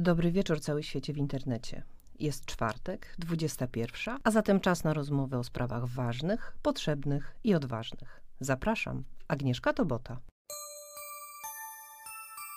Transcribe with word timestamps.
Dobry 0.00 0.32
wieczór 0.32 0.60
cały 0.60 0.82
świecie 0.82 1.12
w 1.12 1.18
internecie. 1.18 1.82
Jest 2.18 2.44
czwartek, 2.44 3.14
21, 3.18 4.18
a 4.24 4.30
zatem 4.30 4.60
czas 4.60 4.84
na 4.84 4.94
rozmowę 4.94 5.38
o 5.38 5.44
sprawach 5.44 5.86
ważnych, 5.86 6.56
potrzebnych 6.62 7.36
i 7.44 7.54
odważnych. 7.54 8.20
Zapraszam, 8.40 9.04
Agnieszka 9.28 9.72
Tobota. 9.72 10.20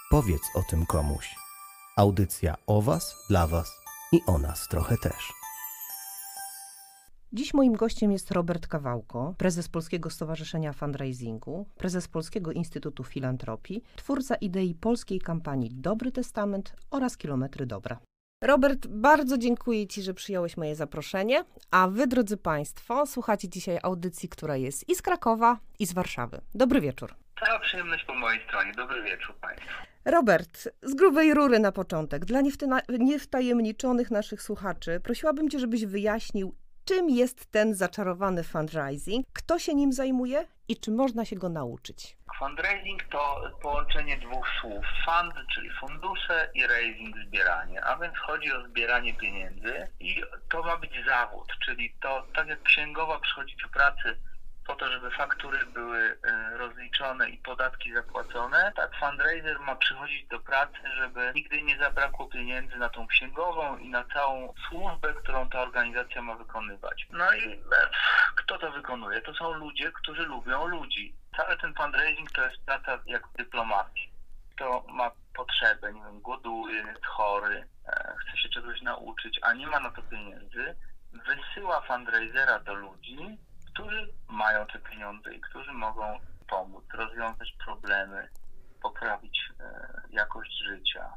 Powiedz 0.09 0.41
o 0.55 0.63
tym 0.69 0.85
komuś. 0.85 1.35
Audycja 1.97 2.55
o 2.67 2.81
Was, 2.81 3.15
dla 3.29 3.47
Was 3.47 3.81
i 4.11 4.19
o 4.27 4.37
nas 4.37 4.67
trochę 4.67 4.97
też. 4.97 5.42
Dziś 7.35 7.53
moim 7.53 7.73
gościem 7.73 8.11
jest 8.11 8.31
Robert 8.31 8.67
Kawałko, 8.67 9.35
prezes 9.37 9.69
Polskiego 9.69 10.09
Stowarzyszenia 10.09 10.73
Fundraisingu, 10.73 11.65
prezes 11.77 12.07
Polskiego 12.07 12.51
Instytutu 12.51 13.03
Filantropii, 13.03 13.83
twórca 13.95 14.35
idei 14.35 14.75
polskiej 14.75 15.21
kampanii 15.21 15.69
Dobry 15.71 16.11
Testament 16.11 16.75
oraz 16.91 17.17
Kilometry 17.17 17.65
Dobra. 17.65 17.99
Robert, 18.43 18.87
bardzo 18.87 19.37
dziękuję 19.37 19.87
Ci, 19.87 20.01
że 20.01 20.13
przyjąłeś 20.13 20.57
moje 20.57 20.75
zaproszenie, 20.75 21.45
a 21.71 21.87
Wy, 21.87 22.07
drodzy 22.07 22.37
Państwo, 22.37 23.05
słuchacie 23.05 23.49
dzisiaj 23.49 23.79
audycji, 23.83 24.29
która 24.29 24.57
jest 24.57 24.89
i 24.89 24.95
z 24.95 25.01
Krakowa, 25.01 25.59
i 25.79 25.85
z 25.85 25.93
Warszawy. 25.93 26.41
Dobry 26.55 26.81
wieczór. 26.81 27.15
Cała 27.45 27.59
przyjemność 27.59 28.05
po 28.05 28.15
mojej 28.15 28.43
stronie. 28.47 28.71
Dobry 28.77 29.03
wieczór 29.03 29.35
Państwu. 29.35 29.67
Robert, 30.05 30.69
z 30.81 30.93
grubej 30.93 31.33
rury 31.33 31.59
na 31.59 31.71
początek, 31.71 32.25
dla 32.25 32.41
niewtajemniczonych 32.99 34.11
naszych 34.11 34.41
słuchaczy, 34.41 34.99
prosiłabym 34.99 35.49
Cię, 35.49 35.59
żebyś 35.59 35.85
wyjaśnił, 35.85 36.55
czym 36.85 37.09
jest 37.09 37.51
ten 37.51 37.75
zaczarowany 37.75 38.43
fundraising, 38.43 39.27
kto 39.33 39.59
się 39.59 39.73
nim 39.75 39.93
zajmuje 39.93 40.47
i 40.67 40.77
czy 40.77 40.91
można 40.91 41.25
się 41.25 41.35
go 41.35 41.49
nauczyć? 41.49 42.17
Fundraising 42.39 43.03
to 43.03 43.51
połączenie 43.61 44.17
dwóch 44.17 44.47
słów. 44.61 44.85
Fund, 45.05 45.33
czyli 45.55 45.69
fundusze 45.79 46.49
i 46.53 46.67
raising, 46.67 47.15
zbieranie. 47.27 47.83
A 47.85 47.97
więc 47.97 48.17
chodzi 48.17 48.53
o 48.53 48.67
zbieranie 48.67 49.13
pieniędzy 49.13 49.87
i 49.99 50.23
to 50.49 50.63
ma 50.63 50.77
być 50.77 50.91
zawód, 51.07 51.47
czyli 51.65 51.95
to 52.01 52.27
tak 52.35 52.47
jak 52.47 52.63
księgowa 52.63 53.19
przychodzi 53.19 53.55
do 53.63 53.69
pracy 53.69 54.17
po 54.67 54.75
to, 54.75 54.91
żeby 54.91 55.11
faktury 55.11 55.65
były 55.65 56.17
e, 56.23 56.57
rozliczone 56.57 57.29
i 57.29 57.37
podatki 57.37 57.93
zapłacone. 57.93 58.71
Tak, 58.75 58.91
fundraiser 58.99 59.59
ma 59.59 59.75
przychodzić 59.75 60.27
do 60.27 60.39
pracy, 60.39 60.79
żeby 60.95 61.31
nigdy 61.35 61.61
nie 61.61 61.77
zabrakło 61.77 62.27
pieniędzy 62.27 62.77
na 62.77 62.89
tą 62.89 63.07
księgową 63.07 63.77
i 63.77 63.89
na 63.89 64.03
całą 64.03 64.53
służbę, 64.69 65.13
którą 65.13 65.49
ta 65.49 65.61
organizacja 65.61 66.21
ma 66.21 66.35
wykonywać. 66.35 67.07
No 67.09 67.33
i 67.33 67.53
e, 67.53 67.89
kto 68.35 68.57
to 68.57 68.71
wykonuje? 68.71 69.21
To 69.21 69.33
są 69.33 69.53
ludzie, 69.53 69.91
którzy 69.91 70.21
lubią 70.21 70.67
ludzi. 70.67 71.15
Cały 71.37 71.57
ten 71.57 71.73
fundraising 71.73 72.31
to 72.31 72.45
jest 72.45 72.65
praca 72.65 72.99
jak 73.05 73.23
dyplomacji. 73.37 74.13
Kto 74.55 74.85
ma 74.87 75.11
potrzebę, 75.35 75.93
nie 75.93 76.01
wiem, 76.01 76.21
głoduje, 76.21 76.75
jest 76.75 77.05
chory, 77.05 77.67
e, 77.87 78.15
chce 78.17 78.37
się 78.37 78.49
czegoś 78.49 78.81
nauczyć, 78.81 79.39
a 79.41 79.53
nie 79.53 79.67
ma 79.67 79.79
na 79.79 79.91
to 79.91 80.01
pieniędzy, 80.01 80.75
wysyła 81.13 81.81
fundraisera 81.81 82.59
do 82.59 82.73
ludzi, 82.73 83.37
którzy 83.73 84.13
mają 84.27 84.65
te 84.65 84.79
pieniądze 84.79 85.33
i 85.33 85.41
którzy 85.41 85.71
mogą 85.71 86.19
pomóc, 86.49 86.83
rozwiązać 86.93 87.55
problemy, 87.65 88.29
poprawić 88.81 89.39
e, 89.59 89.91
jakość 90.09 90.51
życia, 90.63 91.13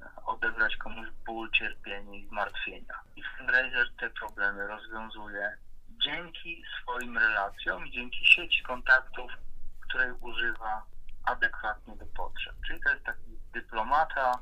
e, 0.00 0.24
odebrać 0.26 0.76
komuś 0.76 1.08
ból, 1.26 1.50
cierpienie 1.50 2.18
i 2.18 2.28
zmartwienia. 2.28 2.94
I 3.16 3.22
fundraiser 3.22 3.88
te 4.00 4.10
problemy 4.10 4.66
rozwiązuje 4.66 5.56
dzięki 6.04 6.62
swoim 6.82 7.18
relacjom 7.18 7.86
i 7.86 7.90
dzięki 7.92 8.26
sieci 8.26 8.62
kontaktów, 8.62 9.32
której 9.80 10.12
używa 10.20 10.82
adekwatnie 11.24 11.96
do 11.96 12.06
potrzeb. 12.06 12.54
Czyli 12.66 12.80
to 12.80 12.90
jest 12.90 13.04
taki 13.04 13.38
dyplomata, 13.52 14.38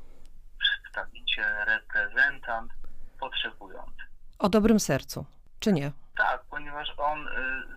przedstawiciel, 0.59 1.65
reprezentant 1.65 2.71
potrzebujący. 3.19 4.03
O 4.39 4.49
dobrym 4.49 4.79
sercu, 4.79 5.25
czy 5.61 5.73
nie? 5.73 5.91
Tak, 6.17 6.43
ponieważ 6.49 6.93
on 6.97 7.27
y, 7.27 7.31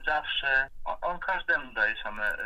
zawsze, 0.06 0.68
on, 0.84 0.96
on, 1.02 1.18
każdemu 1.18 1.72
daje 1.72 2.02
same 2.02 2.34
y, 2.34 2.38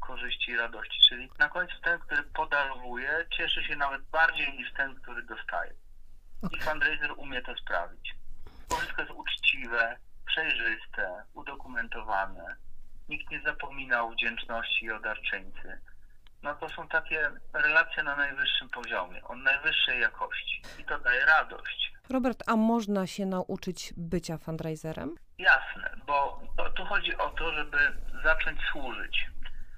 korzyści 0.00 0.50
i 0.50 0.56
radości, 0.56 0.98
czyli 1.08 1.30
na 1.38 1.48
końcu 1.48 1.80
ten, 1.80 1.98
który 1.98 2.22
podarowuje, 2.22 3.26
cieszy 3.36 3.64
się 3.64 3.76
nawet 3.76 4.02
bardziej 4.02 4.52
niż 4.52 4.72
ten, 4.72 4.94
który 4.94 5.22
dostaje. 5.22 5.72
I 6.50 6.60
fundraiser 6.60 7.12
umie 7.16 7.42
to 7.42 7.56
sprawić. 7.56 8.14
Bo 8.68 8.76
wszystko 8.76 9.02
jest 9.02 9.14
uczciwe, 9.14 9.96
przejrzyste, 10.26 11.22
udokumentowane. 11.34 12.56
Nikt 13.08 13.30
nie 13.30 13.40
zapomina 13.40 14.02
o 14.02 14.10
wdzięczności 14.10 14.84
i 14.84 14.90
o 14.90 15.00
darczyńcy. 15.00 15.80
No 16.42 16.54
to 16.54 16.68
są 16.68 16.88
takie 16.88 17.30
relacje 17.52 18.02
na 18.02 18.16
najwyższym 18.16 18.68
poziomie, 18.68 19.24
o 19.24 19.36
najwyższej 19.36 20.00
jakości. 20.00 20.62
I 20.78 20.84
to 20.84 20.98
daje 20.98 21.24
radość. 21.24 21.92
Robert, 22.10 22.42
a 22.46 22.56
można 22.56 23.06
się 23.06 23.26
nauczyć 23.26 23.94
bycia 23.96 24.38
fundraiserem? 24.38 25.14
Jasne, 25.38 25.90
bo 26.06 26.42
tu 26.76 26.84
chodzi 26.84 27.16
o 27.16 27.30
to, 27.30 27.52
żeby 27.52 27.78
zacząć 28.24 28.60
służyć. 28.72 29.26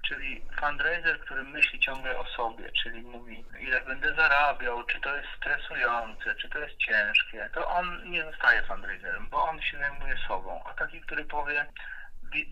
Czyli 0.09 0.45
fundraiser, 0.61 1.21
który 1.21 1.43
myśli 1.43 1.81
ciągle 1.81 2.19
o 2.19 2.25
sobie, 2.27 2.73
czyli 2.83 3.03
mówi, 3.03 3.45
ile 3.61 3.81
będę 3.81 4.15
zarabiał, 4.15 4.85
czy 4.85 5.01
to 5.01 5.17
jest 5.17 5.29
stresujące, 5.37 6.35
czy 6.35 6.49
to 6.49 6.59
jest 6.59 6.77
ciężkie, 6.77 7.51
to 7.55 7.69
on 7.69 8.11
nie 8.11 8.25
zostaje 8.25 8.63
fundraiserem, 8.63 9.29
bo 9.31 9.43
on 9.43 9.63
się 9.63 9.79
zajmuje 9.79 10.17
sobą. 10.29 10.61
A 10.65 10.75
taki, 10.75 11.01
który 11.01 11.25
powie, 11.25 11.67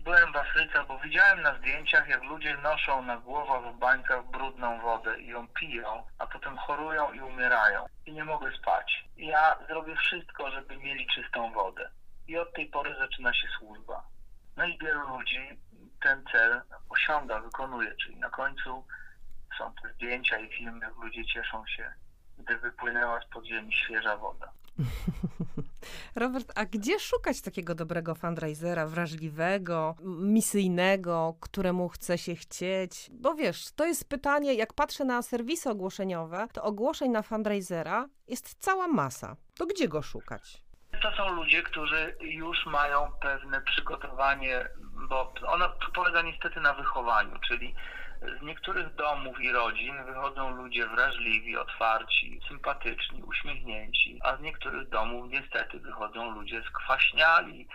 byłem 0.03 0.33
w 0.33 0.35
Afryce, 0.35 0.83
bo 0.87 0.99
widziałem 0.99 1.41
na 1.41 1.57
zdjęciach, 1.57 2.07
jak 2.07 2.23
ludzie 2.23 2.57
noszą 2.57 3.01
na 3.01 3.17
głowach 3.17 3.73
w 3.73 3.79
bańkach 3.79 4.25
brudną 4.25 4.81
wodę 4.81 5.19
i 5.19 5.27
ją 5.27 5.47
piją, 5.47 6.03
a 6.17 6.27
potem 6.27 6.57
chorują 6.57 7.13
i 7.13 7.21
umierają 7.21 7.85
i 8.05 8.13
nie 8.13 8.23
mogę 8.23 8.51
spać. 8.57 9.05
Ja 9.17 9.57
zrobię 9.67 9.95
wszystko, 9.95 10.51
żeby 10.51 10.77
mieli 10.77 11.07
czystą 11.07 11.53
wodę. 11.53 11.89
I 12.27 12.37
od 12.37 12.53
tej 12.53 12.65
pory 12.65 12.95
zaczyna 12.99 13.33
się 13.33 13.47
służba. 13.59 14.03
No 14.57 14.65
i 14.65 14.77
wielu 14.77 15.17
ludzi 15.17 15.39
ten 16.01 16.23
cel 16.31 16.61
osiąga, 16.89 17.39
wykonuje, 17.39 17.95
czyli 17.95 18.15
na 18.17 18.29
końcu 18.29 18.85
są 19.57 19.73
te 19.81 19.93
zdjęcia 19.93 20.37
i 20.37 20.49
filmy, 20.49 20.85
jak 20.85 20.95
ludzie 20.95 21.25
cieszą 21.25 21.67
się, 21.67 21.93
gdy 22.37 22.57
wypłynęła 22.57 23.21
z 23.21 23.25
podziemi 23.25 23.73
świeża 23.73 24.17
woda. 24.17 24.51
Robert, 26.15 26.51
a 26.55 26.65
gdzie 26.65 26.99
szukać 26.99 27.41
takiego 27.41 27.75
dobrego 27.75 28.15
fundraisera, 28.15 28.87
wrażliwego, 28.87 29.95
misyjnego, 30.03 31.35
któremu 31.39 31.89
chce 31.89 32.17
się 32.17 32.35
chcieć? 32.35 33.09
Bo 33.11 33.35
wiesz, 33.35 33.71
to 33.71 33.85
jest 33.85 34.09
pytanie, 34.09 34.53
jak 34.53 34.73
patrzę 34.73 35.05
na 35.05 35.21
serwisy 35.21 35.69
ogłoszeniowe, 35.69 36.47
to 36.53 36.63
ogłoszeń 36.63 37.11
na 37.11 37.21
fundraisera 37.21 38.05
jest 38.27 38.55
cała 38.59 38.87
masa. 38.87 39.35
To 39.57 39.65
gdzie 39.65 39.87
go 39.87 40.01
szukać? 40.01 40.63
To 41.01 41.11
są 41.17 41.35
ludzie, 41.35 41.63
którzy 41.63 42.15
już 42.21 42.65
mają 42.65 43.11
pewne 43.21 43.61
przygotowanie, 43.61 44.69
bo 45.09 45.33
ono 45.47 45.69
polega 45.95 46.21
niestety 46.21 46.59
na 46.59 46.73
wychowaniu, 46.73 47.39
czyli 47.47 47.75
z 48.21 48.41
niektórych 48.41 48.95
domów 48.95 49.41
i 49.41 49.51
rodzin 49.51 50.03
wychodzą 50.05 50.55
ludzie 50.55 50.87
wrażliwi, 50.87 51.57
otwarci, 51.57 52.39
sympatyczni, 52.47 53.23
uśmiechnięci, 53.23 54.19
a 54.23 54.37
z 54.37 54.41
niektórych 54.41 54.89
domów 54.89 55.31
niestety 55.31 55.79
wychodzą 55.79 56.31
ludzie 56.31 56.63
skwaśniali, 56.63 57.67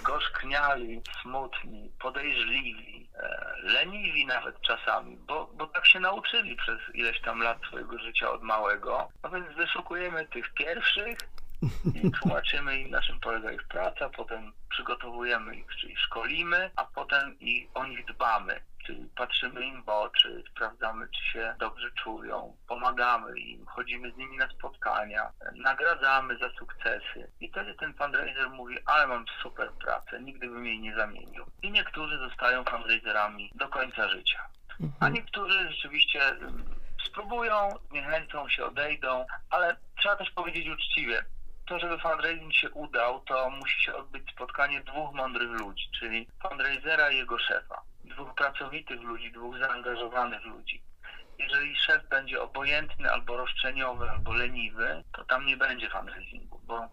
zgorzkniali, 0.00 1.02
smutni, 1.22 1.90
podejrzliwi, 2.00 3.08
e, 3.14 3.54
leniwi 3.62 4.26
nawet 4.26 4.60
czasami, 4.60 5.16
bo, 5.16 5.50
bo 5.54 5.66
tak 5.66 5.86
się 5.86 6.00
nauczyli 6.00 6.56
przez 6.56 6.78
ileś 6.94 7.20
tam 7.20 7.42
lat 7.42 7.58
swojego 7.66 7.98
życia 7.98 8.30
od 8.30 8.42
małego. 8.42 9.08
No 9.22 9.30
więc 9.30 9.56
wyszukujemy 9.56 10.26
tych 10.26 10.54
pierwszych, 10.54 11.18
i 11.94 12.10
tłumaczymy 12.20 12.80
im, 12.80 12.90
na 12.90 13.02
czym 13.02 13.20
polega 13.20 13.52
ich 13.52 13.64
praca, 13.68 14.08
potem 14.08 14.52
przygotowujemy 14.68 15.56
ich, 15.56 15.66
czyli 15.80 15.96
szkolimy, 15.96 16.70
a 16.76 16.84
potem 16.84 17.38
i 17.40 17.68
o 17.74 17.86
nich 17.86 18.04
dbamy. 18.04 18.60
Czyli 18.86 19.08
patrzymy 19.16 19.66
im 19.66 19.82
w 19.82 19.88
oczy, 19.88 20.42
sprawdzamy, 20.50 21.08
czy 21.08 21.32
się 21.32 21.54
dobrze 21.58 21.90
czują, 21.90 22.56
pomagamy 22.68 23.40
im, 23.40 23.66
chodzimy 23.66 24.12
z 24.12 24.16
nimi 24.16 24.36
na 24.36 24.48
spotkania, 24.48 25.32
nagradzamy 25.54 26.38
za 26.38 26.50
sukcesy. 26.50 27.32
I 27.40 27.50
wtedy 27.50 27.74
ten 27.74 27.94
fundraiser 27.94 28.50
mówi, 28.50 28.76
ale 28.86 29.06
mam 29.06 29.24
super 29.42 29.72
pracę, 29.72 30.20
nigdy 30.20 30.48
bym 30.48 30.66
jej 30.66 30.80
nie 30.80 30.94
zamienił. 30.94 31.44
I 31.62 31.70
niektórzy 31.70 32.18
zostają 32.18 32.64
fundraiserami 32.64 33.50
do 33.54 33.68
końca 33.68 34.08
życia. 34.08 34.46
A 34.80 34.84
mhm. 34.84 35.12
niektórzy 35.12 35.70
rzeczywiście 35.70 36.28
mm, 36.28 36.64
spróbują, 37.06 37.68
niechęcą 37.90 38.48
się, 38.48 38.64
odejdą, 38.64 39.26
ale 39.50 39.76
trzeba 39.98 40.16
też 40.16 40.30
powiedzieć 40.30 40.68
uczciwie, 40.68 41.24
to, 41.66 41.78
żeby 41.78 41.98
fundraising 41.98 42.54
się 42.54 42.70
udał, 42.70 43.20
to 43.20 43.50
musi 43.50 43.80
się 43.82 43.94
odbyć 43.94 44.30
spotkanie 44.30 44.80
dwóch 44.80 45.14
mądrych 45.14 45.50
ludzi, 45.50 45.90
czyli 46.00 46.28
fundraisera 46.42 47.10
i 47.10 47.16
jego 47.16 47.38
szefa. 47.38 47.82
Dwóch 48.10 48.34
pracowitych 48.34 49.00
ludzi, 49.00 49.32
dwóch 49.32 49.58
zaangażowanych 49.58 50.44
ludzi. 50.44 50.82
Jeżeli 51.38 51.76
szef 51.76 52.08
będzie 52.08 52.42
obojętny 52.42 53.10
albo 53.10 53.36
roszczeniowy, 53.36 54.10
albo 54.10 54.32
leniwy, 54.32 55.04
to 55.12 55.24
tam 55.24 55.46
nie 55.46 55.56
będzie 55.56 55.90
fundraisingu, 55.90 56.60
bo 56.64 56.88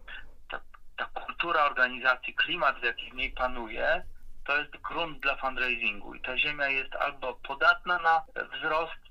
ta, 0.50 0.60
ta 0.98 1.06
kultura 1.06 1.66
organizacji, 1.66 2.34
klimat, 2.36 2.80
w 2.80 2.84
jaki 2.84 3.12
w 3.12 3.16
niej 3.16 3.32
panuje, 3.32 4.04
to 4.46 4.58
jest 4.58 4.78
grunt 4.78 5.20
dla 5.20 5.36
fundraisingu 5.36 6.16
i 6.16 6.22
ta 6.22 6.38
ziemia 6.38 6.68
jest 6.68 6.96
albo 6.96 7.34
podatna 7.34 8.00
na 8.00 8.24
wzrost 8.54 9.07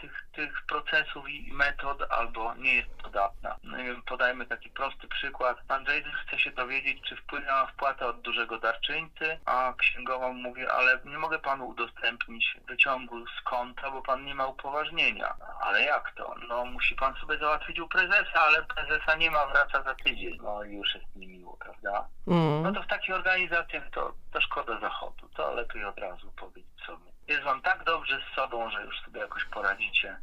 tych, 0.00 0.26
tych 0.32 0.62
procesów 0.66 1.28
i 1.28 1.52
metod, 1.52 2.02
albo 2.10 2.54
nie 2.54 2.74
jest 2.74 2.90
podatna. 2.90 3.56
No 3.62 3.76
podajmy 4.06 4.46
taki 4.46 4.70
prosty 4.70 5.08
przykład. 5.08 5.58
Pan 5.68 5.84
Jason 5.84 6.12
chce 6.12 6.38
się 6.38 6.50
dowiedzieć, 6.50 7.02
czy 7.02 7.16
wpłynęła 7.16 7.66
wpłata 7.66 8.06
od 8.06 8.20
dużego 8.20 8.58
darczyńcy, 8.58 9.38
a 9.44 9.72
księgowa 9.78 10.32
mówi, 10.32 10.66
ale 10.66 10.98
nie 11.04 11.18
mogę 11.18 11.38
panu 11.38 11.68
udostępnić 11.68 12.56
wyciągu 12.68 13.26
z 13.26 13.42
konta, 13.44 13.90
bo 13.90 14.02
pan 14.02 14.24
nie 14.24 14.34
ma 14.34 14.46
upoważnienia. 14.46 15.34
Ale 15.60 15.82
jak 15.82 16.12
to? 16.14 16.34
No 16.48 16.64
musi 16.64 16.94
pan 16.94 17.14
sobie 17.14 17.38
załatwić 17.38 17.80
u 17.80 17.88
prezesa, 17.88 18.40
ale 18.40 18.62
prezesa 18.62 19.14
nie 19.16 19.30
ma, 19.30 19.46
wraca 19.46 19.82
za 19.82 19.94
tydzień. 19.94 20.38
No 20.42 20.62
już 20.64 20.94
jest 20.94 21.16
niemiło, 21.16 21.56
prawda? 21.56 22.08
Mm. 22.26 22.62
No 22.62 22.72
to 22.72 22.82
w 22.82 22.86
takich 22.86 23.14
organizacjach 23.14 23.90
to, 23.90 24.14
to 24.32 24.40
szkoda 24.40 24.80
zachodu. 24.80 25.28
To 25.28 25.54
lepiej 25.54 25.84
od 25.84 25.98
razu 25.98 26.32
powiedzieć 26.32 26.84
sobie. 26.86 27.11
Jest 27.28 27.42
wam 27.42 27.62
tak 27.62 27.84
dobrze 27.84 28.20
z 28.30 28.34
sobą, 28.36 28.70
że 28.70 28.84
już 28.84 29.00
sobie 29.00 29.20
jakoś 29.20 29.44
poradzicie. 29.44 30.16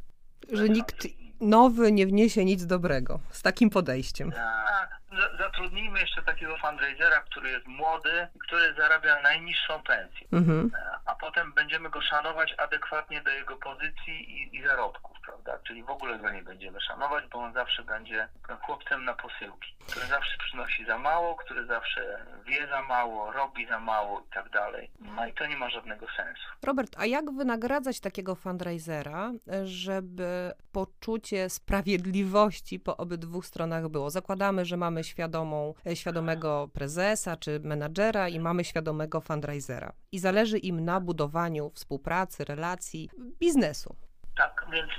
Że 0.52 0.68
nikt 0.68 1.06
nowy 1.40 1.92
nie 1.92 2.06
wniesie 2.06 2.44
nic 2.44 2.66
dobrego 2.66 3.20
z 3.30 3.42
takim 3.42 3.70
podejściem. 3.70 4.32
Tak. 4.32 4.99
Za- 5.12 5.36
Zatrudnijmy 5.44 6.00
jeszcze 6.00 6.22
takiego 6.22 6.56
fundraisera, 6.58 7.20
który 7.20 7.50
jest 7.50 7.66
młody, 7.66 8.28
który 8.46 8.74
zarabia 8.74 9.22
najniższą 9.22 9.82
pensję. 9.82 10.26
Mhm. 10.32 10.70
A 11.06 11.14
potem 11.14 11.52
będziemy 11.52 11.90
go 11.90 12.00
szanować 12.02 12.54
adekwatnie 12.58 13.22
do 13.22 13.30
jego 13.30 13.56
pozycji 13.56 14.14
i, 14.42 14.56
i 14.56 14.62
zarobków, 14.66 15.16
prawda? 15.26 15.58
Czyli 15.66 15.82
w 15.82 15.90
ogóle 15.90 16.18
go 16.18 16.30
nie 16.30 16.42
będziemy 16.42 16.80
szanować, 16.80 17.24
bo 17.32 17.38
on 17.38 17.52
zawsze 17.52 17.82
będzie 17.82 18.28
chłopcem 18.62 19.04
na 19.04 19.14
posyłki, 19.14 19.74
który 19.90 20.06
zawsze 20.06 20.36
przynosi 20.38 20.84
za 20.86 20.98
mało, 20.98 21.34
który 21.36 21.66
zawsze 21.66 22.26
wie 22.46 22.66
za 22.66 22.82
mało, 22.82 23.32
robi 23.32 23.66
za 23.66 23.78
mało 23.80 24.20
i 24.20 24.32
tak 24.34 24.50
dalej. 24.50 24.90
No 25.00 25.26
i 25.26 25.32
to 25.34 25.46
nie 25.46 25.56
ma 25.56 25.70
żadnego 25.70 26.06
sensu. 26.16 26.42
Robert, 26.62 26.90
a 26.98 27.06
jak 27.06 27.30
wynagradzać 27.30 28.00
takiego 28.00 28.34
fundraisera, 28.34 29.32
żeby 29.64 30.52
poczucie 30.72 31.50
sprawiedliwości 31.50 32.80
po 32.80 32.96
obydwu 32.96 33.42
stronach 33.42 33.88
było? 33.88 34.10
Zakładamy, 34.10 34.64
że 34.64 34.76
mamy 34.76 34.99
świadomą, 35.04 35.74
e, 35.86 35.96
świadomego 35.96 36.68
prezesa 36.74 37.36
czy 37.36 37.60
menadżera 37.60 38.28
i 38.28 38.40
mamy 38.40 38.64
świadomego 38.64 39.20
fundraisera. 39.20 39.92
I 40.12 40.18
zależy 40.18 40.58
im 40.58 40.84
na 40.84 41.00
budowaniu 41.00 41.70
współpracy, 41.74 42.44
relacji, 42.44 43.10
biznesu. 43.40 43.96
Tak, 44.36 44.66
więc 44.72 44.90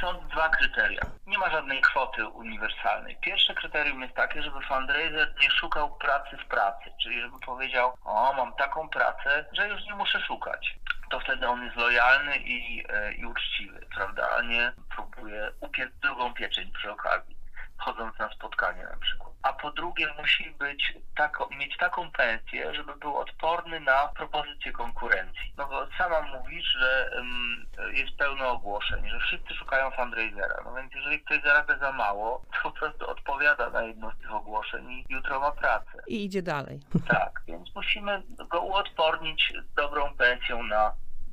są 0.00 0.28
dwa 0.28 0.48
kryteria. 0.48 1.02
Nie 1.26 1.38
ma 1.38 1.50
żadnej 1.50 1.80
kwoty 1.80 2.26
uniwersalnej. 2.26 3.16
Pierwsze 3.20 3.54
kryterium 3.54 4.02
jest 4.02 4.14
takie, 4.14 4.42
żeby 4.42 4.60
fundraiser 4.60 5.34
nie 5.42 5.50
szukał 5.50 5.96
pracy 5.96 6.36
w 6.36 6.48
pracy, 6.48 6.90
czyli 7.02 7.20
żeby 7.20 7.40
powiedział, 7.46 7.92
o 8.04 8.32
mam 8.36 8.54
taką 8.54 8.88
pracę, 8.88 9.44
że 9.52 9.68
już 9.68 9.84
nie 9.84 9.94
muszę 9.94 10.20
szukać. 10.20 10.78
To 11.10 11.20
wtedy 11.20 11.48
on 11.48 11.64
jest 11.64 11.76
lojalny 11.76 12.36
i, 12.36 12.84
e, 12.88 13.12
i 13.12 13.26
uczciwy, 13.26 13.86
prawda, 13.94 14.30
a 14.30 14.42
nie 14.42 14.72
próbuje 14.96 15.50
upiec 15.60 15.90
drugą 16.02 16.34
pieczeń 16.34 16.72
przy 16.72 16.90
okazji, 16.90 17.36
chodząc 17.76 18.18
na 18.18 18.30
spotkanie 18.32 18.84
na 18.84 18.96
przykład. 18.96 19.33
A 19.44 19.52
po 19.52 19.70
drugie 19.70 20.06
musi 20.18 20.50
być 20.50 20.94
tako, 21.16 21.48
mieć 21.58 21.76
taką 21.76 22.10
pensję, 22.10 22.74
żeby 22.74 22.96
był 22.96 23.16
odporny 23.16 23.80
na 23.80 24.08
propozycje 24.08 24.72
konkurencji. 24.72 25.52
No 25.56 25.66
bo 25.66 25.86
sama 25.98 26.22
mówisz, 26.22 26.66
że 26.78 27.10
ym, 27.18 27.66
jest 27.92 28.16
pełno 28.16 28.50
ogłoszeń, 28.50 29.08
że 29.08 29.18
wszyscy 29.20 29.54
szukają 29.54 29.90
fundraisera. 29.90 30.56
No 30.64 30.74
więc 30.74 30.94
jeżeli 30.94 31.20
ktoś 31.20 31.42
zarabia 31.42 31.78
za 31.78 31.92
mało, 31.92 32.44
to 32.52 32.70
po 32.70 32.70
prostu 32.70 33.10
odpowiada 33.10 33.70
na 33.70 33.82
jedno 33.82 34.10
z 34.10 34.18
tych 34.18 34.34
ogłoszeń 34.34 34.92
i 34.92 35.04
jutro 35.08 35.40
ma 35.40 35.50
pracę. 35.52 36.02
I 36.06 36.24
idzie 36.24 36.42
dalej. 36.42 36.80
Tak, 37.08 37.42
więc 37.46 37.74
musimy 37.74 38.22
go 38.48 38.60
uodpornić 38.60 39.52
dobrą 39.76 40.14
pensją 40.14 40.62
na 40.62 40.92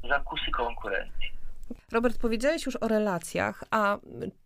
zakusy 0.09 0.51
konkurencji. 0.51 1.40
Robert, 1.91 2.17
powiedziałeś 2.17 2.65
już 2.65 2.75
o 2.75 2.87
relacjach, 2.87 3.63
a 3.71 3.97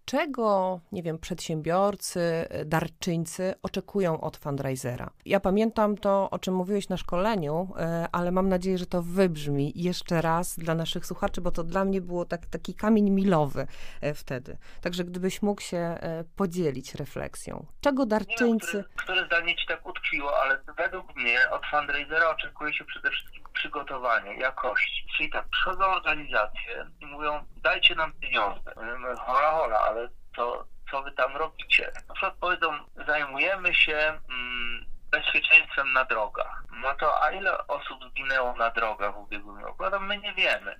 czego, 0.05 0.79
nie 0.91 1.03
wiem, 1.03 1.19
przedsiębiorcy, 1.19 2.47
darczyńcy 2.65 3.53
oczekują 3.63 4.21
od 4.21 4.37
fundraisera? 4.37 5.09
Ja 5.25 5.39
pamiętam 5.39 5.97
to, 5.97 6.29
o 6.29 6.39
czym 6.39 6.53
mówiłeś 6.53 6.89
na 6.89 6.97
szkoleniu, 6.97 7.73
e, 7.77 8.07
ale 8.11 8.31
mam 8.31 8.49
nadzieję, 8.49 8.77
że 8.77 8.85
to 8.85 9.01
wybrzmi 9.01 9.71
jeszcze 9.75 10.21
raz 10.21 10.59
dla 10.59 10.75
naszych 10.75 11.05
słuchaczy, 11.05 11.41
bo 11.41 11.51
to 11.51 11.63
dla 11.63 11.85
mnie 11.85 12.01
było 12.01 12.25
tak, 12.25 12.45
taki 12.45 12.73
kamień 12.73 13.09
milowy 13.09 13.67
e, 14.01 14.13
wtedy. 14.13 14.57
Także 14.81 15.03
gdybyś 15.03 15.41
mógł 15.41 15.61
się 15.61 15.77
e, 15.77 16.23
podzielić 16.35 16.95
refleksją. 16.95 17.65
Czego 17.81 18.03
Nie 18.03 18.09
wiem, 18.09 18.19
darczyńcy... 18.19 18.67
które, 18.67 18.83
które 18.95 19.25
zdanie 19.25 19.55
ci 19.55 19.67
tak 19.67 19.87
utkwiło, 19.87 20.37
ale 20.41 20.59
według 20.77 21.15
mnie 21.15 21.49
od 21.51 21.65
fundraisera 21.65 22.29
oczekuje 22.29 22.73
się 22.73 22.85
przede 22.85 23.11
wszystkim 23.11 23.44
przygotowanie, 23.55 24.35
jakości. 24.35 25.07
Czyli 25.17 25.29
tak, 25.29 25.45
przychodzą 25.49 25.85
organizacje 25.85 26.85
i 26.99 27.05
mówią, 27.05 27.45
dajcie 27.57 27.95
nam 27.95 28.13
pieniądze. 28.13 28.71
My 28.77 28.85
mówimy, 28.99 29.15
hola, 29.15 29.51
hola, 29.51 29.79
ale 29.79 30.09
to, 30.35 30.65
co 30.91 31.03
wy 31.03 31.11
tam 31.11 31.37
robicie? 31.37 31.91
Na 32.07 32.13
przykład 32.13 32.33
powiedzą, 32.39 32.73
zajmujemy 33.07 33.73
się 33.75 33.97
mm, 34.29 34.85
bezpieczeństwem 35.11 35.93
na 35.93 36.05
drogach. 36.05 36.63
No 36.81 36.95
to 36.95 37.23
a 37.23 37.31
ile 37.31 37.67
osób 37.67 37.99
zginęło 38.11 38.55
na 38.55 38.69
drogach 38.69 39.13
w 39.13 39.17
ubiegłym 39.17 39.57
roku? 39.63 39.85
A 39.85 39.91
to 39.91 39.99
my 39.99 40.17
nie 40.17 40.33
wiemy. 40.33 40.75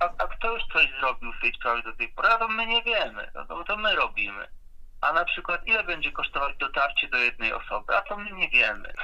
A, 0.00 0.04
a 0.04 0.26
kto 0.26 0.52
już 0.54 0.62
coś 0.72 0.88
zrobił 1.00 1.32
w 1.32 1.40
tej 1.40 1.52
sprawie 1.54 1.82
do 1.82 1.92
tej 1.96 2.08
pory? 2.08 2.28
A 2.28 2.38
to 2.38 2.48
my 2.48 2.66
nie 2.66 2.82
wiemy. 2.82 3.30
No 3.34 3.44
to, 3.46 3.64
to 3.64 3.76
my 3.76 3.94
robimy. 3.96 4.46
A 5.00 5.12
na 5.12 5.24
przykład 5.24 5.66
ile 5.66 5.84
będzie 5.84 6.12
kosztować 6.12 6.56
dotarcie 6.56 7.08
do 7.08 7.18
jednej 7.18 7.52
osoby? 7.52 7.96
A 7.96 8.02
to 8.02 8.16
my 8.16 8.30
nie 8.32 8.48
wiemy. 8.48 8.92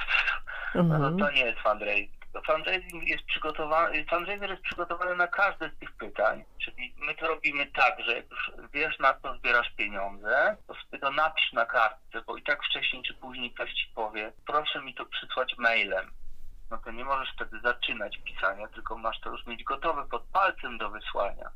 No 0.75 0.81
Mhm. 0.81 1.17
to, 1.17 1.25
to 1.25 1.31
nie 1.31 1.41
jest 1.45 1.59
fundraising. 1.59 2.16
To 2.37 2.43
fundraising 2.53 3.07
jest 3.07 3.23
przygotowany, 3.25 4.05
fundraiser 4.05 4.49
jest 4.49 4.61
przygotowany 4.61 5.15
na 5.15 5.27
każde 5.27 5.69
z 5.69 5.77
tych 5.79 5.91
pytań, 5.91 6.43
czyli 6.63 6.93
my 6.97 7.15
to 7.15 7.27
robimy 7.27 7.65
tak, 7.65 7.99
że 7.99 8.15
jak 8.15 8.31
już 8.31 8.51
wiesz 8.73 8.99
na 8.99 9.13
co 9.13 9.37
zbierasz 9.37 9.69
pieniądze, 9.77 10.57
to 10.67 10.97
to 10.97 11.11
napisz 11.11 11.53
na 11.53 11.65
kartce, 11.65 12.21
bo 12.27 12.37
i 12.37 12.43
tak 12.43 12.63
wcześniej 12.63 13.03
czy 13.03 13.13
później 13.13 13.51
ktoś 13.51 13.73
ci 13.73 13.87
powie, 13.95 14.31
proszę 14.47 14.81
mi 14.81 14.95
to 14.95 15.05
przysłać 15.05 15.57
mailem. 15.57 16.11
No 16.71 16.77
to 16.77 16.91
nie 16.91 17.05
możesz 17.05 17.33
wtedy 17.33 17.59
zaczynać 17.59 18.17
pisania, 18.17 18.67
tylko 18.67 18.97
masz 18.97 19.19
to 19.19 19.29
już 19.31 19.45
mieć 19.45 19.63
gotowe 19.63 20.05
pod 20.09 20.23
palcem 20.23 20.77
do 20.77 20.89
wysłania. 20.89 21.49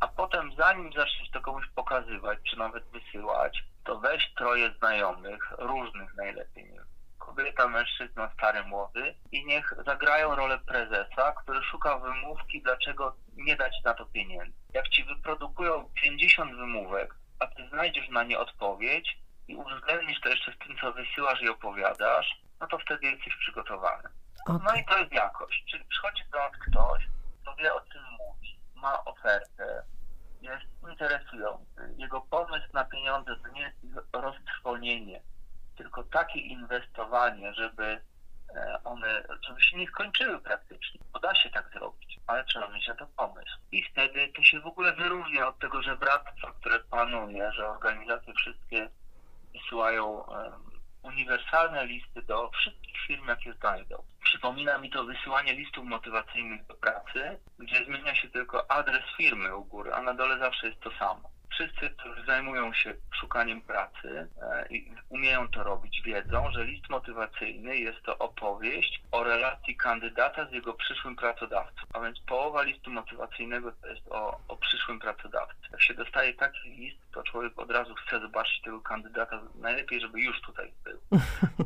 A 0.00 0.08
potem 0.08 0.52
zanim 0.58 0.92
zaczniesz 0.92 1.30
to 1.30 1.40
komuś 1.40 1.66
pokazywać, 1.74 2.38
czy 2.50 2.58
nawet 2.58 2.84
wysyłać, 2.84 3.64
to 3.84 3.98
weź 3.98 4.34
troje 4.34 4.70
znajomych, 4.78 5.52
różnych 5.58 6.14
najlepiej, 6.14 6.72
kobieta, 7.20 7.68
mężczyzna, 7.68 8.30
stary, 8.34 8.64
młody 8.64 9.14
i 9.32 9.46
niech 9.46 9.74
zagrają 9.86 10.34
rolę 10.34 10.58
prezesa, 10.58 11.32
który 11.32 11.62
szuka 11.62 11.98
wymówki, 11.98 12.62
dlaczego 12.62 13.16
nie 13.36 13.56
dać 13.56 13.72
na 13.84 13.94
to 13.94 14.06
pieniędzy. 14.06 14.58
Jak 14.74 14.88
ci 14.88 15.04
wyprodukują 15.04 15.90
50 16.02 16.56
wymówek, 16.56 17.14
a 17.38 17.46
ty 17.46 17.68
znajdziesz 17.68 18.08
na 18.08 18.22
nie 18.22 18.38
odpowiedź 18.38 19.18
i 19.48 19.56
uwzględnisz 19.56 20.20
to 20.20 20.28
jeszcze 20.28 20.52
z 20.52 20.58
tym, 20.58 20.76
co 20.80 20.92
wysyłasz 20.92 21.42
i 21.42 21.48
opowiadasz, 21.48 22.40
no 22.60 22.66
to 22.66 22.78
wtedy 22.78 23.06
jesteś 23.06 23.36
przygotowany. 23.36 24.08
No 24.48 24.74
i 24.74 24.84
to 24.84 24.98
jest 24.98 25.12
jakość. 25.12 25.64
Czyli 25.70 25.84
przychodzi 25.84 26.22
do 26.32 26.38
nas 26.38 26.52
ktoś, 26.68 27.06
kto 27.42 27.56
wie 27.56 27.74
o 27.74 27.80
czym 27.80 28.02
mówi, 28.18 28.58
ma 28.74 29.04
ofertę, 29.04 29.82
jest 30.42 30.66
interesujący. 30.90 31.94
Jego 31.96 32.20
pomysł 32.20 32.66
na 32.72 32.84
pieniądze 32.84 33.36
to 33.36 33.48
nie 33.48 33.60
jest 33.60 33.76
roztrwonienie, 34.12 35.22
tylko 35.82 36.04
takie 36.04 36.38
inwestowanie, 36.38 37.54
żeby 37.54 38.00
e, 38.54 38.80
one, 38.84 39.22
żeby 39.42 39.62
się 39.62 39.76
nie 39.76 39.86
skończyły 39.86 40.40
praktycznie. 40.40 41.00
Bo 41.12 41.20
da 41.20 41.34
się 41.34 41.50
tak 41.50 41.70
zrobić, 41.72 42.18
ale 42.26 42.44
trzeba 42.44 42.68
mieć 42.68 42.88
na 42.88 42.94
to 42.94 43.06
pomysł. 43.06 43.58
I 43.72 43.82
wtedy 43.82 44.28
to 44.36 44.42
się 44.42 44.60
w 44.60 44.66
ogóle 44.66 44.92
wyróżnia 44.92 45.48
od 45.48 45.58
tego 45.58 45.82
żebractwa, 45.82 46.52
które 46.60 46.80
panuje, 46.80 47.52
że 47.52 47.68
organizacje 47.68 48.34
wszystkie 48.34 48.88
wysyłają 49.54 50.24
uniwersalne 51.02 51.86
listy 51.86 52.22
do 52.22 52.50
wszystkich 52.50 52.96
firm, 53.06 53.28
jakie 53.28 53.52
znajdą. 53.52 54.02
Przypomina 54.22 54.78
mi 54.78 54.90
to 54.90 55.04
wysyłanie 55.04 55.52
listów 55.52 55.84
motywacyjnych 55.84 56.66
do 56.66 56.74
pracy, 56.74 57.38
gdzie 57.58 57.84
zmienia 57.84 58.14
się 58.14 58.28
tylko 58.28 58.70
adres 58.70 59.04
firmy 59.16 59.56
u 59.56 59.64
góry, 59.64 59.94
a 59.94 60.02
na 60.02 60.14
dole 60.14 60.38
zawsze 60.38 60.66
jest 60.66 60.80
to 60.80 60.90
samo. 60.98 61.30
Wszyscy, 61.50 61.90
którzy 61.90 62.24
zajmują 62.24 62.72
się 62.72 62.94
szukaniem 63.20 63.60
pracy 63.60 64.28
e, 64.42 64.66
i 64.70 64.94
umieją 65.08 65.48
to 65.48 65.64
robić, 65.64 66.02
wiedzą, 66.02 66.50
że 66.50 66.64
list 66.64 66.90
motywacyjny 66.90 67.78
jest 67.78 68.02
to 68.02 68.18
opowieść 68.18 69.02
o 69.12 69.24
relacji 69.24 69.76
kandydata 69.76 70.46
z 70.46 70.52
jego 70.52 70.74
przyszłym 70.74 71.16
pracodawcą. 71.16 71.82
A 71.92 72.00
więc 72.00 72.20
połowa 72.20 72.62
listu 72.62 72.90
motywacyjnego 72.90 73.72
to 73.72 73.88
jest 73.88 74.08
o, 74.10 74.40
o 74.48 74.56
przyszłym 74.56 74.98
pracodawcy. 74.98 75.68
Jak 75.72 75.82
się 75.82 75.94
dostaje 75.94 76.34
taki 76.34 76.70
list, 76.70 76.98
to 77.12 77.22
człowiek 77.22 77.58
od 77.58 77.70
razu 77.70 77.94
chce 77.94 78.20
zobaczyć 78.20 78.62
tego 78.62 78.80
kandydata. 78.80 79.42
Najlepiej, 79.54 80.00
żeby 80.00 80.20
już 80.20 80.40
tutaj 80.40 80.72
był 80.84 81.20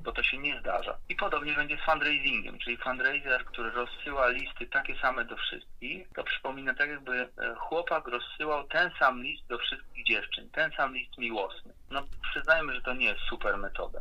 bo 0.04 0.12
to 0.12 0.22
się 0.22 0.38
nie 0.38 0.60
zdarza. 0.60 0.96
I 1.08 1.16
podobnie 1.16 1.52
będzie 1.52 1.76
z 1.76 1.80
fundraisingiem, 1.80 2.58
czyli 2.58 2.76
fundraiser, 2.76 3.44
który 3.44 3.70
rozsyła 3.70 4.28
listy 4.28 4.66
takie 4.66 4.96
same 4.96 5.24
do 5.24 5.36
wszystkich, 5.36 6.08
to 6.14 6.24
przypomina 6.24 6.74
tak 6.74 6.90
jakby 6.90 7.20
e, 7.20 7.54
chłopak 7.54 8.08
rozsyłał 8.08 8.64
ten 8.64 8.90
sam 8.98 9.22
list 9.22 9.46
do 9.46 9.58
wszystkich 9.58 10.06
dziewczyn, 10.06 10.50
ten 10.50 10.70
sam 10.76 10.94
list 10.94 11.18
miłosny. 11.18 11.72
No 11.90 12.02
przyznajmy, 12.30 12.74
że 12.74 12.82
to 12.82 12.94
nie 12.94 13.06
jest 13.06 13.20
super 13.20 13.56
metoda. 13.56 14.00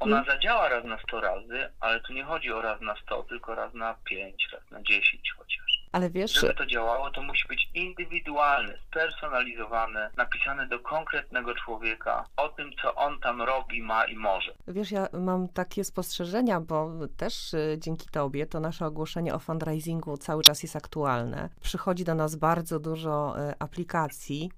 Ona 0.00 0.16
Mm. 0.16 0.28
zadziała 0.30 0.68
raz 0.68 0.84
na 0.84 0.98
100 0.98 1.20
razy, 1.20 1.72
ale 1.80 2.00
tu 2.00 2.12
nie 2.12 2.24
chodzi 2.24 2.52
o 2.52 2.62
raz 2.62 2.80
na 2.80 2.96
100, 2.96 3.22
tylko 3.22 3.54
raz 3.54 3.74
na 3.74 3.94
5, 4.04 4.48
raz 4.52 4.70
na 4.70 4.82
10 4.82 5.32
chociaż. 5.38 5.69
Ale 5.92 6.10
wiesz, 6.10 6.32
Żeby 6.32 6.54
to 6.54 6.66
działało, 6.66 7.10
to 7.10 7.22
musi 7.22 7.48
być 7.48 7.70
indywidualne, 7.74 8.78
spersonalizowane, 8.86 10.10
napisane 10.16 10.66
do 10.66 10.78
konkretnego 10.78 11.54
człowieka 11.54 12.24
o 12.36 12.48
tym, 12.48 12.70
co 12.82 12.94
on 12.94 13.20
tam 13.20 13.42
robi, 13.42 13.82
ma 13.82 14.04
i 14.04 14.16
może. 14.16 14.54
Wiesz, 14.68 14.90
ja 14.90 15.08
mam 15.12 15.48
takie 15.48 15.84
spostrzeżenia, 15.84 16.60
bo 16.60 16.90
też 17.16 17.54
y, 17.54 17.76
dzięki 17.78 18.08
Tobie 18.08 18.46
to 18.46 18.60
nasze 18.60 18.86
ogłoszenie 18.86 19.34
o 19.34 19.38
fundraisingu 19.38 20.16
cały 20.16 20.42
czas 20.42 20.62
jest 20.62 20.76
aktualne. 20.76 21.48
Przychodzi 21.60 22.04
do 22.04 22.14
nas 22.14 22.36
bardzo 22.36 22.80
dużo 22.80 23.34
y, 23.50 23.54
aplikacji, 23.58 24.50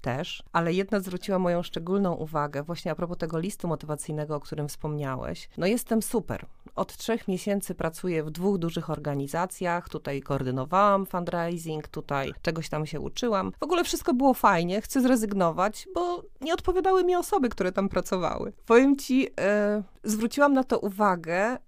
też, 0.00 0.42
ale 0.52 0.72
jedna 0.72 1.00
zwróciła 1.00 1.38
moją 1.38 1.62
szczególną 1.62 2.14
uwagę 2.14 2.62
właśnie 2.62 2.90
a 2.90 2.94
propos 2.94 3.18
tego 3.18 3.38
listu 3.38 3.68
motywacyjnego, 3.68 4.36
o 4.36 4.40
którym 4.40 4.68
wspomniałeś. 4.68 5.48
No 5.58 5.66
jestem 5.66 6.02
super. 6.02 6.46
Od 6.74 6.96
trzech 6.96 7.28
miesięcy 7.28 7.74
pracuję 7.74 8.24
w 8.24 8.30
dwóch 8.30 8.58
dużych 8.58 8.90
organizacjach. 8.90 9.88
Tutaj 9.88 10.20
koordynowałam 10.20 11.06
fundraising, 11.06 11.88
tutaj 11.88 12.32
czegoś 12.42 12.68
tam 12.68 12.86
się 12.86 13.00
uczyłam. 13.00 13.52
W 13.60 13.62
ogóle 13.62 13.84
wszystko 13.84 14.14
było 14.14 14.34
fajnie. 14.34 14.80
Chcę 14.80 15.00
zrezygnować, 15.00 15.88
bo 15.94 16.22
nie 16.40 16.54
odpowiadały 16.54 17.04
mi 17.04 17.16
osoby, 17.16 17.48
które 17.48 17.72
tam 17.72 17.88
pracowały. 17.88 18.52
Powiem 18.66 18.96
ci, 18.96 19.28
e, 19.40 19.82
zwróciłam 20.04 20.52
na 20.52 20.64
to 20.64 20.78
uwagę 20.78 21.34
e, 21.34 21.58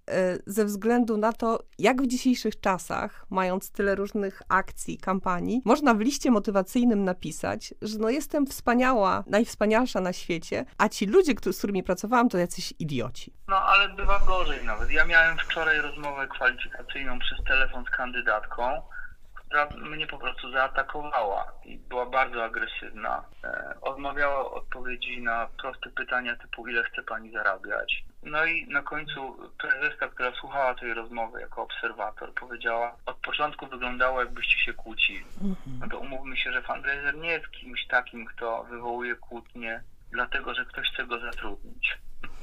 ze 0.45 0.65
względu 0.65 1.17
na 1.17 1.33
to, 1.33 1.59
jak 1.79 2.01
w 2.01 2.07
dzisiejszych 2.07 2.59
czasach, 2.59 3.25
mając 3.29 3.71
tyle 3.71 3.95
różnych 3.95 4.41
akcji, 4.49 4.97
kampanii, 4.97 5.61
można 5.65 5.93
w 5.93 5.99
liście 5.99 6.31
motywacyjnym 6.31 7.03
napisać, 7.03 7.73
że 7.81 7.97
no 7.97 8.09
jestem 8.21 8.45
wspaniała, 8.45 9.23
najwspanialsza 9.27 10.01
na 10.01 10.13
świecie, 10.13 10.65
a 10.77 10.89
ci 10.89 11.05
ludzie, 11.05 11.33
z 11.51 11.57
którymi 11.57 11.83
pracowałam, 11.83 12.29
to 12.29 12.37
jacyś 12.37 12.73
idioci. 12.79 13.33
No 13.47 13.57
ale 13.61 13.89
bywa 13.89 14.19
gorzej 14.19 14.65
nawet. 14.65 14.91
Ja 14.91 15.05
miałem 15.05 15.37
wczoraj 15.37 15.81
rozmowę 15.81 16.27
kwalifikacyjną 16.27 17.19
przez 17.19 17.43
telefon 17.43 17.85
z 17.85 17.89
kandydatką, 17.89 18.81
która 19.33 19.69
mnie 19.69 20.07
po 20.07 20.17
prostu 20.17 20.51
zaatakowała 20.51 21.51
i 21.65 21.77
była 21.77 22.05
bardzo 22.05 22.43
agresywna. 22.43 23.23
E, 23.43 23.73
odmawiała 23.81 24.51
odpowiedzi 24.51 25.21
na 25.21 25.47
proste 25.61 25.89
pytania 25.89 26.35
typu 26.35 26.67
ile 26.67 26.83
chce 26.83 27.03
pani 27.03 27.31
zarabiać. 27.31 28.03
No 28.23 28.45
i 28.45 28.67
na 28.67 28.81
końcu 28.81 29.49
prezeska, 29.57 30.07
która 30.07 30.31
słuchała 30.31 30.75
tej 30.75 30.93
rozmowy 30.93 31.41
jako 31.41 31.61
obserwator, 31.61 32.33
powiedziała, 32.33 32.95
od 33.05 33.17
początku 33.17 33.67
wyglądało 33.67 34.19
jakbyście 34.19 34.59
się 34.59 34.73
kłócili. 34.73 35.25
No 35.79 35.87
to 35.87 35.99
umówmy 35.99 36.37
się, 36.37 36.51
że 36.51 36.61
fundraiser 36.61 37.15
nie 37.15 37.29
jest 37.29 37.51
kimś 37.51 37.87
takim, 37.87 38.25
kto 38.25 38.63
wywołuje 38.63 39.15
kłótnie, 39.15 39.83
dlatego 40.11 40.53
że 40.53 40.65
ktoś 40.65 40.91
chce 40.91 41.05
go 41.05 41.19
zatrudnić. 41.19 41.97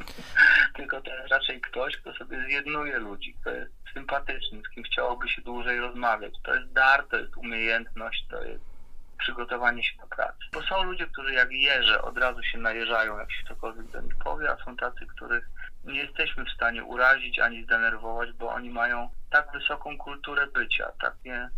Tylko 0.76 1.00
to 1.00 1.14
jest 1.14 1.28
raczej 1.28 1.60
ktoś, 1.60 1.96
kto 1.96 2.12
sobie 2.12 2.44
zjednuje 2.44 2.98
ludzi, 2.98 3.34
kto 3.40 3.50
jest 3.50 3.72
sympatyczny, 3.94 4.62
z 4.62 4.74
kim 4.74 4.84
chciałoby 4.84 5.28
się 5.28 5.42
dłużej 5.42 5.80
rozmawiać. 5.80 6.34
To 6.42 6.54
jest 6.54 6.72
dar, 6.72 7.06
to 7.06 7.16
jest 7.16 7.36
umiejętność, 7.36 8.26
to 8.30 8.44
jest 8.44 8.64
przygotowanie 9.18 9.82
się 9.82 9.98
do 9.98 10.06
pracy. 10.06 10.38
Bo 10.52 10.62
są 10.62 10.82
ludzie, 10.82 11.06
którzy 11.06 11.34
jak 11.34 11.52
jeże 11.52 12.02
od 12.02 12.18
razu 12.18 12.42
się 12.42 12.58
najeżają, 12.58 13.18
jak 13.18 13.32
się 13.32 13.44
cokolwiek 13.48 13.86
do 13.86 14.00
nich 14.00 14.16
powie, 14.16 14.50
a 14.50 14.64
są 14.64 14.76
tacy, 14.76 15.06
których 15.06 15.48
nie 15.88 16.00
jesteśmy 16.00 16.44
w 16.44 16.50
stanie 16.50 16.84
urazić 16.84 17.38
ani 17.38 17.64
zdenerwować, 17.64 18.32
bo 18.32 18.48
oni 18.48 18.70
mają 18.70 19.10
tak 19.30 19.52
wysoką 19.52 19.98
kulturę 19.98 20.46
bycia, 20.46 20.92
takie 21.00 21.34
e, 21.34 21.50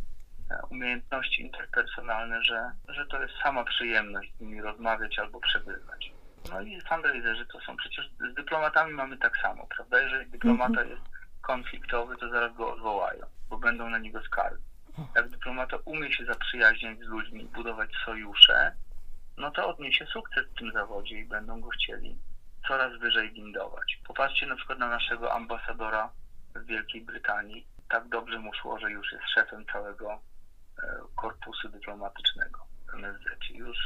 umiejętności 0.71 1.43
interpersonalne, 1.43 2.43
że, 2.43 2.71
że 2.89 3.07
to 3.07 3.23
jest 3.23 3.35
sama 3.43 3.65
przyjemność 3.65 4.33
z 4.37 4.41
nimi 4.41 4.61
rozmawiać 4.61 5.19
albo 5.19 5.41
przebywać. 5.41 6.13
No 6.53 6.61
i 6.61 6.81
fundraiserzy 6.81 7.47
to 7.47 7.61
są 7.61 7.77
przecież, 7.77 8.11
z 8.33 8.35
dyplomatami 8.35 8.93
mamy 8.93 9.19
tak 9.19 9.37
samo, 9.37 9.67
prawda? 9.77 10.03
Jeżeli 10.03 10.31
dyplomata 10.31 10.83
jest 10.83 11.03
konfliktowy, 11.43 12.17
to 12.17 12.29
zaraz 12.29 12.55
go 12.55 12.73
odwołają, 12.73 13.27
bo 13.49 13.59
będą 13.59 13.91
na 13.91 13.99
niego 13.99 14.23
skargi. 14.23 14.63
Jak 15.17 15.29
dyplomata 15.29 15.77
umie 15.85 16.13
się 16.13 16.25
zaprzyjaźniać 16.25 16.99
z 16.99 17.09
ludźmi, 17.09 17.45
budować 17.45 17.91
sojusze, 18.05 18.73
no 19.37 19.51
to 19.51 19.69
odniesie 19.69 20.07
sukces 20.07 20.47
w 20.47 20.59
tym 20.59 20.73
zawodzie 20.73 21.19
i 21.19 21.25
będą 21.25 21.61
go 21.61 21.69
chcieli 21.69 22.19
coraz 22.69 22.99
wyżej 22.99 23.33
windować. 23.33 23.99
Popatrzcie 24.07 24.47
na 24.47 24.57
przykład 24.57 24.79
na 24.79 24.89
naszego 24.89 25.33
ambasadora 25.33 26.11
w 26.55 26.65
Wielkiej 26.65 27.01
Brytanii. 27.01 27.67
Tak 27.89 28.09
dobrze 28.09 28.39
mu 28.39 28.55
szło, 28.55 28.79
że 28.79 28.91
już 28.91 29.13
jest 29.13 29.25
szefem 29.35 29.65
całego 29.73 30.13
e, 30.13 30.21
korpusu 31.17 31.69
dyplomatycznego 31.69 32.61
w 32.91 32.95
MSZ. 32.95 33.51
Już 33.51 33.77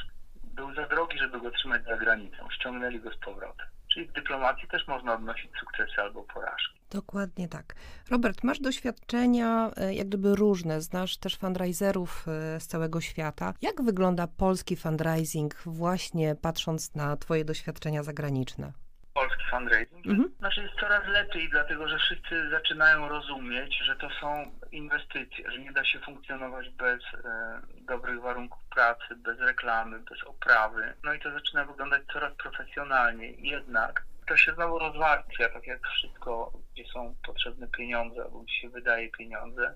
był 0.44 0.74
za 0.74 0.86
drogi, 0.86 1.18
żeby 1.18 1.40
go 1.40 1.50
trzymać 1.50 1.84
za 1.84 1.96
granicą. 1.96 2.50
Ściągnęli 2.50 3.00
go 3.00 3.10
z 3.10 3.16
powrotem. 3.16 3.66
Czyli 3.94 4.06
w 4.06 4.12
dyplomacji 4.12 4.68
też 4.68 4.86
można 4.88 5.14
odnosić 5.14 5.50
sukcesy 5.60 6.00
albo 6.02 6.22
porażki. 6.22 6.80
Dokładnie 6.90 7.48
tak. 7.48 7.74
Robert, 8.10 8.44
masz 8.44 8.60
doświadczenia 8.60 9.70
e, 9.76 9.94
jak 9.94 10.08
gdyby 10.08 10.36
różne, 10.36 10.80
znasz 10.80 11.16
też 11.16 11.36
fundraiserów 11.36 12.26
e, 12.28 12.60
z 12.60 12.66
całego 12.66 13.00
świata. 13.00 13.54
Jak 13.62 13.82
wygląda 13.82 14.26
polski 14.26 14.76
fundraising 14.76 15.54
właśnie 15.66 16.34
patrząc 16.34 16.94
na 16.94 17.16
twoje 17.16 17.44
doświadczenia 17.44 18.02
zagraniczne? 18.02 18.72
Polski 19.14 19.44
fundraising. 19.50 20.06
Mhm. 20.06 20.34
Znaczy 20.38 20.62
jest 20.62 20.74
coraz 20.80 21.06
lepiej, 21.06 21.48
dlatego 21.48 21.88
że 21.88 21.98
wszyscy 21.98 22.50
zaczynają 22.50 23.08
rozumieć, 23.08 23.78
że 23.84 23.96
to 23.96 24.08
są 24.20 24.50
inwestycje, 24.72 25.52
że 25.52 25.58
nie 25.58 25.72
da 25.72 25.84
się 25.84 25.98
funkcjonować 25.98 26.68
bez 26.70 27.00
e, 27.24 27.60
dobrych 27.80 28.20
warunków 28.20 28.64
pracy, 28.74 29.16
bez 29.16 29.38
reklamy, 29.38 29.98
bez 29.98 30.22
oprawy. 30.24 30.94
No 31.04 31.14
i 31.14 31.20
to 31.20 31.32
zaczyna 31.32 31.64
wyglądać 31.64 32.02
coraz 32.12 32.34
profesjonalniej. 32.34 33.48
Jednak 33.48 34.04
to 34.28 34.36
się 34.36 34.54
znowu 34.54 34.78
rozwarstwia, 34.78 35.48
tak 35.48 35.66
jak 35.66 35.88
wszystko, 35.88 36.52
gdzie 36.72 36.84
są 36.84 37.14
potrzebne 37.26 37.68
pieniądze, 37.68 38.22
albo 38.22 38.40
gdzie 38.40 38.54
się 38.54 38.68
wydaje 38.68 39.10
pieniądze. 39.10 39.74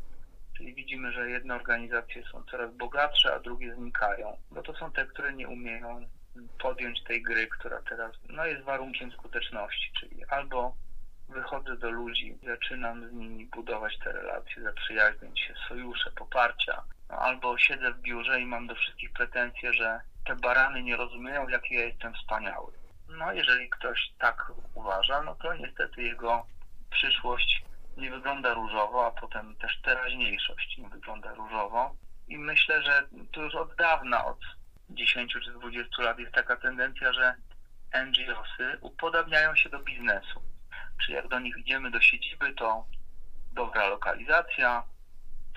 Czyli 0.57 0.75
widzimy, 0.75 1.13
że 1.13 1.31
jedne 1.31 1.55
organizacje 1.55 2.23
są 2.33 2.43
coraz 2.51 2.75
bogatsze, 2.75 3.35
a 3.35 3.41
drugie 3.41 3.75
znikają, 3.75 4.37
bo 4.51 4.63
to 4.63 4.75
są 4.75 4.93
te, 4.93 5.07
które 5.07 5.33
nie 5.33 5.49
umieją 5.49 6.09
podjąć 6.59 7.05
tej 7.05 7.23
gry, 7.23 7.47
która 7.47 7.83
teraz 7.89 8.13
no, 8.29 8.47
jest 8.47 8.65
warunkiem 8.65 9.13
skuteczności, 9.13 9.93
czyli 10.01 10.25
albo 10.25 10.75
wychodzę 11.29 11.77
do 11.77 11.91
ludzi, 11.91 12.39
zaczynam 12.47 13.09
z 13.09 13.13
nimi 13.13 13.47
budować 13.47 13.99
te 13.99 14.13
relacje, 14.13 14.63
zaprzyjaźnić 14.63 15.41
się, 15.41 15.55
sojusze, 15.69 16.11
poparcia, 16.11 16.83
no, 17.09 17.17
albo 17.17 17.59
siedzę 17.59 17.93
w 17.93 18.01
biurze 18.01 18.41
i 18.41 18.47
mam 18.47 18.67
do 18.67 18.75
wszystkich 18.75 19.13
pretensje, 19.13 19.75
że 19.75 20.01
te 20.27 20.37
barany 20.37 20.83
nie 20.83 20.97
rozumieją, 20.97 21.49
jaki 21.49 21.75
ja 21.75 21.85
jestem 21.85 22.15
wspaniały. 22.15 22.73
No 23.09 23.33
jeżeli 23.33 23.71
ktoś 23.71 24.13
tak 24.19 24.53
uważa, 24.75 25.23
no 25.23 25.35
to 25.35 25.55
niestety 25.55 26.03
jego 26.03 26.47
przyszłość 26.91 27.63
nie 27.97 28.11
wygląda 28.11 28.55
różowo, 28.55 29.07
a 29.07 29.11
potem 29.11 29.57
też 29.57 29.81
teraźniejszość 29.83 30.79
nie 30.79 30.89
wygląda 30.89 31.35
różowo. 31.35 31.95
I 32.29 32.39
myślę, 32.39 32.83
że 32.83 33.09
to 33.33 33.43
już 33.43 33.55
od 33.55 33.75
dawna, 33.77 34.25
od 34.25 34.39
10 34.91 35.33
czy 35.33 35.53
20 35.53 36.03
lat 36.03 36.19
jest 36.19 36.33
taka 36.33 36.57
tendencja, 36.57 37.13
że 37.13 37.35
NGOsy 38.07 38.79
upodabniają 38.81 39.57
się 39.57 39.69
do 39.69 39.79
biznesu. 39.79 40.43
Czyli 41.03 41.15
jak 41.15 41.29
do 41.29 41.39
nich 41.39 41.57
idziemy 41.57 41.91
do 41.91 42.01
siedziby, 42.01 42.53
to 42.53 42.85
dobra 43.53 43.89
lokalizacja, 43.89 44.85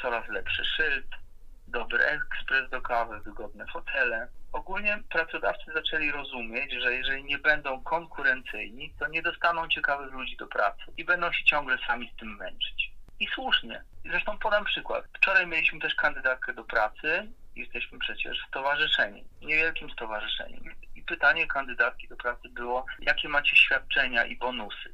coraz 0.02 0.30
lepszy 0.30 0.66
szyld, 0.66 1.06
dobry 1.68 2.04
ekspres 2.04 2.70
do 2.70 2.82
kawy, 2.82 3.20
wygodne 3.20 3.66
fotele. 3.74 4.28
Ogólnie 4.52 5.04
pracodawcy 5.10 5.72
zaczęli 5.74 6.12
rozumieć, 6.12 6.74
że 6.74 6.94
jeżeli 6.94 7.24
nie 7.24 7.38
będą 7.38 7.84
konkurencyjni, 7.84 8.94
to 9.00 9.08
nie 9.08 9.22
dostaną 9.22 9.68
ciekawych 9.68 10.14
ludzi 10.14 10.38
do 10.38 10.48
pracy 10.48 10.84
i 10.98 11.06
będą 11.06 11.32
się 11.32 11.44
ciągle 11.44 11.78
sami 11.88 12.12
z 12.14 12.20
tym 12.20 12.36
męczyć. 12.36 12.92
I 13.20 13.28
słusznie. 13.28 13.84
Zresztą 14.06 14.40
podam 14.40 14.66
przykład. 14.66 15.06
Wczoraj 15.18 15.48
mieliśmy 15.48 15.80
też 15.80 15.96
kandydatkę 15.96 16.54
do 16.54 16.64
pracy 16.64 17.32
jesteśmy 17.56 18.00
przecież 18.00 18.38
stowarzyszeniem, 18.48 19.26
niewielkim 19.42 19.92
stowarzyszeniem. 19.92 20.64
I 20.96 21.02
pytanie 21.02 21.48
kandydatki 21.48 22.08
do 22.08 22.16
pracy 22.16 22.50
było, 22.50 22.86
jakie 23.00 23.30
macie 23.30 23.56
świadczenia 23.56 24.26
i 24.26 24.38
bonusy? 24.38 24.94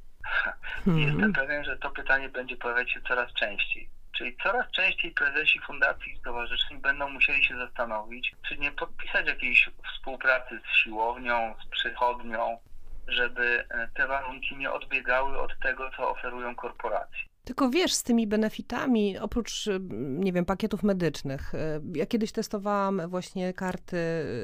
Mm. 0.87 0.99
Jestem 0.99 1.33
pewien, 1.33 1.63
że 1.63 1.77
to 1.77 1.89
pytanie 1.89 2.29
będzie 2.29 2.57
pojawiać 2.57 2.91
się 2.91 3.01
coraz 3.01 3.33
częściej. 3.33 3.89
Czyli 4.17 4.37
coraz 4.43 4.71
częściej 4.71 5.11
prezesi 5.11 5.59
fundacji 5.59 6.13
i 6.13 6.17
stowarzyszeń 6.17 6.81
będą 6.81 7.09
musieli 7.09 7.43
się 7.43 7.57
zastanowić, 7.57 8.35
czy 8.47 8.57
nie 8.57 8.71
podpisać 8.71 9.27
jakiejś 9.27 9.69
współpracy 9.93 10.59
z 10.71 10.75
siłownią, 10.75 11.55
z 11.65 11.69
przychodnią, 11.69 12.59
żeby 13.07 13.65
e, 13.69 13.87
te 13.93 14.07
warunki 14.07 14.57
nie 14.57 14.71
odbiegały 14.71 15.39
od 15.39 15.59
tego, 15.59 15.91
co 15.97 16.09
oferują 16.09 16.55
korporacje. 16.55 17.23
Tylko 17.47 17.69
wiesz, 17.69 17.93
z 17.93 18.03
tymi 18.03 18.27
benefitami, 18.27 19.17
oprócz, 19.17 19.67
y, 19.67 19.79
nie 19.99 20.33
wiem, 20.33 20.45
pakietów 20.45 20.83
medycznych, 20.83 21.53
y, 21.53 21.57
ja 21.95 22.05
kiedyś 22.05 22.31
testowałam 22.31 23.01
właśnie 23.09 23.53
karty 23.53 23.97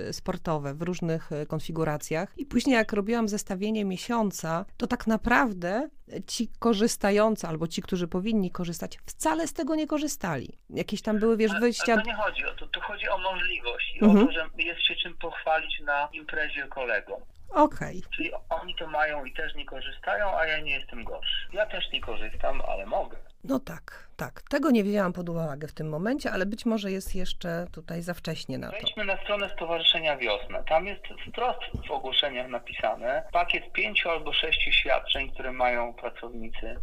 y, 0.09 0.13
sportowe 0.13 0.73
w 0.73 0.81
różnych 0.81 1.29
konfiguracjach 1.47 2.33
i 2.37 2.45
później 2.45 2.75
jak 2.75 2.93
robiłam 2.93 3.27
zestawienie 3.27 3.85
miesiąca, 3.85 4.65
to 4.77 4.87
tak 4.87 5.07
naprawdę 5.07 5.89
ci 6.27 6.47
korzystający 6.59 7.47
albo 7.47 7.67
ci, 7.67 7.81
którzy 7.81 8.07
powinni 8.07 8.51
korzystać, 8.51 8.99
wcale 9.05 9.47
z 9.47 9.53
tego 9.53 9.75
nie 9.75 9.87
korzystali. 9.87 10.57
Jakieś 10.69 11.01
tam 11.01 11.19
były, 11.19 11.37
wiesz, 11.37 11.51
wyjścia... 11.59 11.93
Ale 11.93 12.01
to 12.01 12.07
nie 12.07 12.15
chodzi 12.15 12.45
o 12.45 12.55
to, 12.55 12.67
tu 12.67 12.81
chodzi 12.81 13.09
o 13.09 13.17
możliwość 13.17 13.95
i 13.95 14.05
mhm. 14.05 14.23
o 14.23 14.27
to, 14.27 14.31
że 14.31 14.49
jest 14.57 14.81
się 14.81 14.95
czym 14.95 15.17
pochwalić 15.17 15.79
na 15.79 16.09
imprezie 16.13 16.67
kolegom. 16.67 17.21
Okej. 17.53 18.03
Czyli 18.15 18.31
oni 18.49 18.75
to 18.75 18.87
mają 18.87 19.25
i 19.25 19.33
też 19.33 19.55
nie 19.55 19.65
korzystają, 19.65 20.37
a 20.37 20.45
ja 20.45 20.59
nie 20.59 20.71
jestem 20.71 21.03
gorszy. 21.03 21.47
Ja 21.53 21.65
też 21.65 21.91
nie 21.91 22.01
korzystam, 22.01 22.61
ale 22.67 22.85
mogę. 22.85 23.17
No 23.43 23.59
tak, 23.59 24.07
tak. 24.17 24.41
Tego 24.41 24.71
nie 24.71 24.83
wzięłam 24.83 25.13
pod 25.13 25.29
uwagę 25.29 25.67
w 25.67 25.73
tym 25.73 25.89
momencie, 25.89 26.31
ale 26.31 26.45
być 26.45 26.65
może 26.65 26.91
jest 26.91 27.15
jeszcze 27.15 27.67
tutaj 27.71 28.01
za 28.01 28.13
wcześnie 28.13 28.57
na 28.57 28.67
to. 28.71 28.77
Wejdźmy 28.77 29.05
na 29.05 29.17
stronę 29.17 29.49
Stowarzyszenia 29.49 30.17
Wiosna. 30.17 30.63
Tam 30.63 30.87
jest 30.87 31.03
wprost 31.29 31.87
w 31.87 31.91
ogłoszeniach 31.91 32.47
napisane 32.47 33.23
pakiet 33.31 33.71
pięciu 33.71 34.09
albo 34.09 34.33
sześciu 34.33 34.71
świadczeń, 34.71 35.31
które 35.31 35.51
mają 35.51 35.93
pracownicy. 35.93 36.75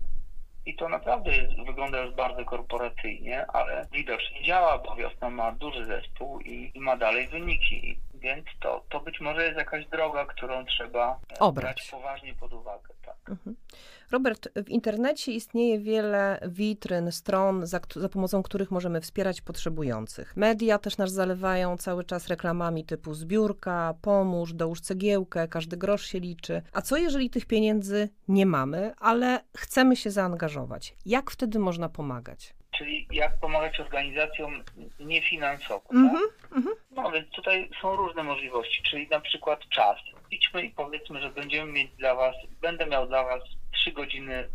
I 0.66 0.76
to 0.76 0.88
naprawdę 0.88 1.36
jest, 1.36 1.52
wygląda 1.66 2.00
już 2.00 2.14
bardzo 2.14 2.44
korporacyjnie, 2.44 3.46
ale 3.46 3.86
widocznie 3.92 4.42
działa, 4.42 4.78
bo 4.78 4.96
Wiosna 4.96 5.30
ma 5.30 5.52
duży 5.52 5.84
zespół 5.84 6.40
i, 6.40 6.70
i 6.74 6.80
ma 6.80 6.96
dalej 6.96 7.28
wyniki. 7.28 8.00
Więc 8.20 8.46
to, 8.60 8.84
to 8.88 9.00
być 9.00 9.20
może 9.20 9.44
jest 9.44 9.58
jakaś 9.58 9.86
droga, 9.86 10.24
którą 10.24 10.64
trzeba 10.66 11.20
e, 11.32 11.38
Obrać. 11.38 11.64
brać 11.64 11.88
poważnie 11.90 12.34
pod 12.34 12.52
uwagę. 12.52 12.88
Tak. 13.06 13.16
Mhm. 13.30 13.56
Robert, 14.10 14.48
w 14.56 14.68
internecie 14.68 15.32
istnieje 15.32 15.78
wiele 15.78 16.40
witryn, 16.48 17.12
stron, 17.12 17.66
za, 17.66 17.80
za 17.96 18.08
pomocą 18.08 18.42
których 18.42 18.70
możemy 18.70 19.00
wspierać 19.00 19.40
potrzebujących. 19.40 20.36
Media 20.36 20.78
też 20.78 20.98
nas 20.98 21.12
zalewają 21.12 21.76
cały 21.76 22.04
czas 22.04 22.28
reklamami 22.28 22.84
typu 22.84 23.14
zbiórka, 23.14 23.94
pomóż, 24.02 24.52
dołóż 24.52 24.80
cegiełkę, 24.80 25.48
każdy 25.48 25.76
grosz 25.76 26.06
się 26.06 26.20
liczy. 26.20 26.62
A 26.72 26.82
co 26.82 26.96
jeżeli 26.96 27.30
tych 27.30 27.46
pieniędzy 27.46 28.08
nie 28.28 28.46
mamy, 28.46 28.92
ale 28.98 29.40
chcemy 29.56 29.96
się 29.96 30.10
zaangażować? 30.10 30.94
Jak 31.06 31.30
wtedy 31.30 31.58
można 31.58 31.88
pomagać? 31.88 32.54
Czyli 32.80 33.06
jak 33.10 33.38
pomagać 33.40 33.80
organizacjom 33.80 34.64
niefinansowo. 35.00 35.90
Mhm, 35.94 36.22
tak? 36.42 36.52
mhm. 36.56 36.76
No 36.90 37.10
więc 37.10 37.30
tutaj 37.30 37.70
są 37.82 37.96
różne 37.96 38.22
możliwości, 38.22 38.82
czyli 38.82 39.08
na 39.08 39.20
przykład 39.20 39.68
czas. 39.68 39.96
Idźmy 40.30 40.62
i 40.62 40.70
powiedzmy, 40.70 41.20
że 41.20 41.30
będziemy 41.30 41.72
mieć 41.72 41.90
dla 41.90 42.14
Was, 42.14 42.34
będę 42.60 42.86
miał 42.86 43.06
dla 43.06 43.24
Was 43.24 43.42
3 43.72 43.92
godziny 43.92 44.48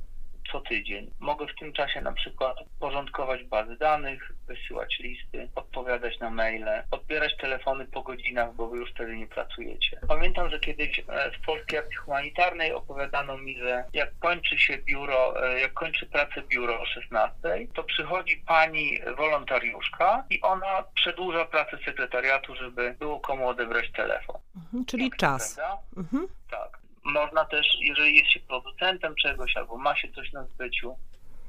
co 0.51 0.59
tydzień. 0.59 1.11
Mogę 1.19 1.47
w 1.47 1.59
tym 1.59 1.73
czasie 1.73 2.01
na 2.01 2.11
przykład 2.11 2.57
porządkować 2.79 3.43
bazy 3.43 3.77
danych, 3.77 4.31
wysyłać 4.47 4.99
listy, 4.99 5.49
odpowiadać 5.55 6.19
na 6.19 6.29
maile, 6.29 6.83
odbierać 6.91 7.37
telefony 7.37 7.85
po 7.85 8.01
godzinach, 8.01 8.55
bo 8.55 8.67
wy 8.67 8.77
już 8.77 8.91
wtedy 8.91 9.17
nie 9.17 9.27
pracujecie. 9.27 9.99
Pamiętam, 10.07 10.49
że 10.49 10.59
kiedyś 10.59 10.99
e, 10.99 11.31
w 11.31 11.45
Polskiej 11.45 11.79
Akcji 11.79 11.95
Humanitarnej 11.95 12.73
opowiadano 12.73 13.37
mi, 13.37 13.57
że 13.59 13.83
jak 13.93 14.19
kończy 14.19 14.59
się 14.59 14.77
biuro, 14.77 15.47
e, 15.47 15.59
jak 15.59 15.73
kończy 15.73 16.05
pracę 16.05 16.41
biuro 16.41 16.81
o 16.81 16.85
16, 16.85 17.37
to 17.73 17.83
przychodzi 17.83 18.37
pani 18.37 18.99
wolontariuszka 19.17 20.23
i 20.29 20.41
ona 20.41 20.83
przedłuża 20.95 21.45
pracę 21.45 21.77
sekretariatu, 21.85 22.55
żeby 22.55 22.95
było 22.99 23.19
komu 23.19 23.47
odebrać 23.47 23.91
telefon. 23.91 24.35
Mhm, 24.55 24.85
Czyli 24.85 25.11
czas. 25.11 25.55
Prawda? 25.55 25.77
Mhm. 25.97 26.27
Tak. 26.51 26.84
Można 27.05 27.45
też, 27.45 27.67
jeżeli 27.79 28.15
jest 28.15 28.31
się 28.31 28.39
producentem 28.39 29.15
czegoś, 29.15 29.57
albo 29.57 29.77
ma 29.77 29.95
się 29.95 30.11
coś 30.11 30.33
na 30.33 30.43
zbyciu, 30.43 30.95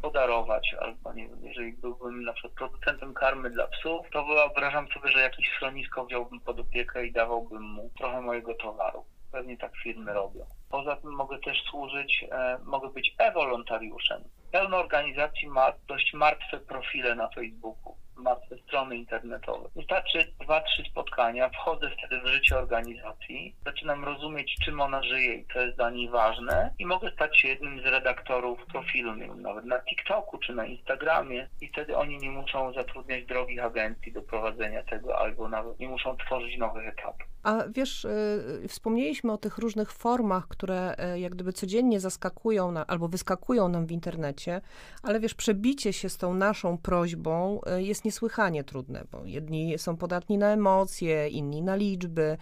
podarować, 0.03 0.75
albo 0.81 1.13
nie 1.13 1.29
wiem, 1.29 1.39
jeżeli 1.43 1.73
byłbym 1.73 2.25
na 2.25 2.33
przykład 2.33 2.53
producentem 2.53 3.15
karmy 3.15 3.51
dla 3.51 3.67
psów, 3.67 4.07
to 4.13 4.25
wyobrażam 4.25 4.89
sobie, 4.89 5.13
że 5.13 5.21
jakieś 5.21 5.49
schronisko 5.49 6.07
wziąłbym 6.07 6.41
pod 6.41 6.61
opiekę 6.61 7.07
i 7.07 7.13
dawałbym 7.13 7.63
mu 7.63 7.91
trochę 7.99 8.21
mojego 8.21 8.55
towaru. 8.55 9.05
Pewnie 9.33 9.57
tak 9.57 9.77
firmy 9.77 10.13
robią. 10.13 10.47
Poza 10.71 10.97
tym 10.97 11.11
mogę 11.11 11.39
też 11.39 11.63
służyć, 11.63 12.25
e, 12.31 12.59
mogę 12.65 12.89
być 12.89 13.15
e-wolontariuszem. 13.19 14.25
Pełno 14.53 14.77
organizacji 14.77 15.49
ma 15.49 15.73
dość 15.89 16.15
martwe 16.15 16.61
profile 16.61 17.15
na 17.15 17.29
Facebooku, 17.29 17.97
martwe 18.17 18.57
strony 18.59 18.97
internetowe. 18.97 19.69
Wystarczy 19.77 20.33
dwa, 20.41 20.61
trzy 20.61 20.83
spotkania, 20.91 21.49
wchodzę 21.49 21.91
wtedy 21.91 22.21
w 22.21 22.27
życie 22.27 22.59
organizacji, 22.59 23.55
zaczynam 23.65 24.05
rozumieć, 24.05 24.57
czym 24.65 24.81
ona 24.81 25.03
żyje 25.03 25.35
i 25.35 25.47
co 25.53 25.61
jest 25.61 25.77
dla 25.77 25.91
niej 25.91 26.09
ważne 26.09 26.75
i 26.79 26.87
mogę 26.87 27.11
stać 27.11 27.41
się 27.41 27.49
jednym 27.49 27.83
z 27.83 27.87
redaktorów 27.87 28.67
profilu, 28.67 29.15
nie 29.15 29.27
wiem, 29.27 29.43
nawet 29.43 29.65
na 29.65 29.79
TikToku 29.79 30.39
czy 30.39 30.55
na 30.55 30.67
Instagramie 30.67 31.49
i 31.61 31.69
wtedy 31.69 31.97
oni 31.97 32.19
nie 32.19 32.31
muszą 32.31 32.73
zatrudniać 32.73 33.25
drogich 33.25 33.65
agencji 33.65 34.13
do 34.13 34.23
prowadzenia 34.23 34.83
tego 34.83 35.19
albo 35.19 35.49
nawet 35.49 35.79
nie 35.79 35.89
muszą 35.89 36.17
tworzyć 36.17 36.59
nowych 36.59 36.89
etapów. 36.89 37.36
A 37.47 37.65
wiesz, 37.69 38.05
y, 38.05 38.69
wspomnieliśmy 38.69 39.33
o 39.33 39.39
tych 39.39 39.59
różnych 39.59 39.93
formach, 39.93 40.49
które 40.49 40.97
y, 41.15 41.21
jak 41.21 41.35
gdyby 41.35 41.53
codziennie 41.53 42.01
zaskakują 42.01 42.73
na, 42.73 42.87
albo 42.87 43.09
wyskakują 43.09 43.69
nam 43.69 43.87
w 43.87 43.93
internecie, 43.93 44.61
ale 45.03 45.21
wiesz, 45.21 45.35
przebicie 45.35 45.93
się 45.93 46.09
z 46.09 46.17
tą 46.17 46.35
naszą 46.35 46.79
prośbą 46.79 47.61
y, 47.79 47.83
jest 47.83 48.05
niesłychanie 48.05 48.65
trudne, 48.65 49.05
bo 49.13 49.25
jedni 49.25 49.79
są 49.79 49.97
podatni 49.97 50.39
na 50.39 50.49
emocje, 50.53 51.29
inni 51.29 51.63
na 51.63 51.77
liczby, 51.77 52.37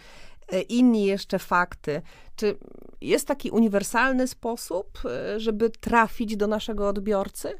y, 0.53 0.61
inni 0.61 1.07
jeszcze 1.07 1.39
fakty. 1.39 2.03
Czy 2.37 2.59
jest 3.01 3.29
taki 3.29 3.51
uniwersalny 3.51 4.27
sposób, 4.29 4.99
y, 5.37 5.41
żeby 5.41 5.71
trafić 5.71 6.37
do 6.37 6.47
naszego 6.47 6.89
odbiorcy? 6.89 7.59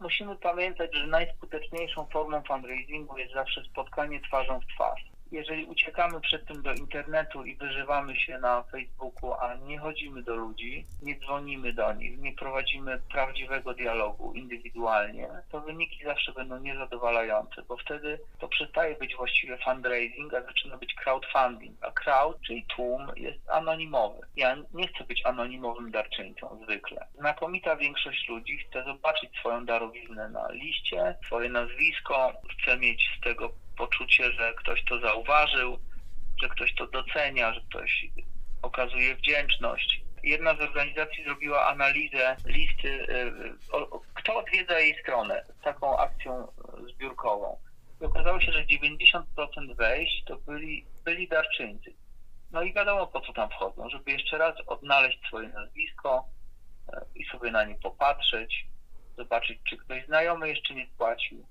Musimy 0.00 0.36
pamiętać, 0.36 0.94
że 0.94 1.06
najskuteczniejszą 1.06 2.06
formą 2.12 2.42
fundraisingu 2.42 3.18
jest 3.18 3.34
zawsze 3.34 3.62
spotkanie 3.64 4.20
twarzą 4.20 4.60
w 4.60 4.66
twarz. 4.74 5.17
Jeżeli 5.30 5.64
uciekamy 5.64 6.20
przed 6.20 6.46
tym 6.46 6.62
do 6.62 6.72
internetu 6.72 7.44
i 7.44 7.56
wyżywamy 7.56 8.16
się 8.16 8.38
na 8.38 8.62
Facebooku, 8.62 9.32
a 9.32 9.54
nie 9.54 9.78
chodzimy 9.78 10.22
do 10.22 10.34
ludzi, 10.34 10.86
nie 11.02 11.18
dzwonimy 11.20 11.72
do 11.72 11.92
nich, 11.92 12.18
nie 12.18 12.32
prowadzimy 12.32 13.00
prawdziwego 13.12 13.74
dialogu 13.74 14.32
indywidualnie, 14.32 15.28
to 15.50 15.60
wyniki 15.60 16.04
zawsze 16.04 16.32
będą 16.32 16.58
niezadowalające, 16.58 17.62
bo 17.62 17.76
wtedy 17.76 18.20
to 18.38 18.48
przestaje 18.48 18.96
być 18.96 19.16
właściwie 19.16 19.58
fundraising, 19.58 20.34
a 20.34 20.42
zaczyna 20.42 20.76
być 20.76 20.94
crowdfunding. 20.94 21.76
A 21.84 21.90
crowd, 21.90 22.40
czyli 22.46 22.64
tłum, 22.76 23.06
jest 23.16 23.50
anonimowy. 23.50 24.20
Ja 24.36 24.56
nie 24.74 24.88
chcę 24.88 25.04
być 25.04 25.26
anonimowym 25.26 25.90
darczyńcą 25.90 26.60
zwykle. 26.64 27.06
Znakomita 27.14 27.76
większość 27.76 28.28
ludzi 28.28 28.58
chce 28.58 28.84
zobaczyć 28.84 29.30
swoją 29.38 29.64
darowiznę 29.64 30.28
na 30.28 30.50
liście, 30.52 31.16
swoje 31.26 31.48
nazwisko, 31.48 32.32
chce 32.50 32.78
mieć 32.78 33.10
z 33.18 33.20
tego 33.24 33.50
poczucie, 33.78 34.32
że 34.32 34.54
ktoś 34.54 34.84
to 34.84 35.00
zauważył, 35.00 35.78
że 36.42 36.48
ktoś 36.48 36.74
to 36.74 36.86
docenia, 36.86 37.54
że 37.54 37.60
ktoś 37.60 38.06
okazuje 38.62 39.16
wdzięczność. 39.16 40.00
Jedna 40.22 40.56
z 40.56 40.60
organizacji 40.60 41.24
zrobiła 41.24 41.66
analizę 41.68 42.36
listy, 42.46 42.88
y, 42.88 43.72
o, 43.72 44.00
kto 44.14 44.36
odwiedza 44.36 44.78
jej 44.80 45.00
stronę 45.02 45.44
taką 45.62 45.98
akcją 45.98 46.48
y, 46.48 46.92
zbiórkową. 46.92 47.58
I 48.00 48.04
okazało 48.04 48.40
się, 48.40 48.52
że 48.52 48.66
90% 48.66 49.76
wejść 49.76 50.24
to 50.24 50.36
byli, 50.36 50.84
byli 51.04 51.28
darczyńcy. 51.28 51.94
No 52.50 52.62
i 52.62 52.72
wiadomo 52.72 53.06
po 53.06 53.20
co 53.20 53.32
tam 53.32 53.50
wchodzą, 53.50 53.90
żeby 53.90 54.12
jeszcze 54.12 54.38
raz 54.38 54.54
odnaleźć 54.66 55.18
swoje 55.26 55.48
nazwisko 55.48 56.24
y, 56.88 56.92
i 57.14 57.24
sobie 57.24 57.50
na 57.50 57.64
nie 57.64 57.74
popatrzeć, 57.74 58.66
zobaczyć, 59.16 59.58
czy 59.68 59.76
ktoś 59.76 60.06
znajomy 60.06 60.48
jeszcze 60.48 60.74
nie 60.74 60.86
spłacił 60.86 61.46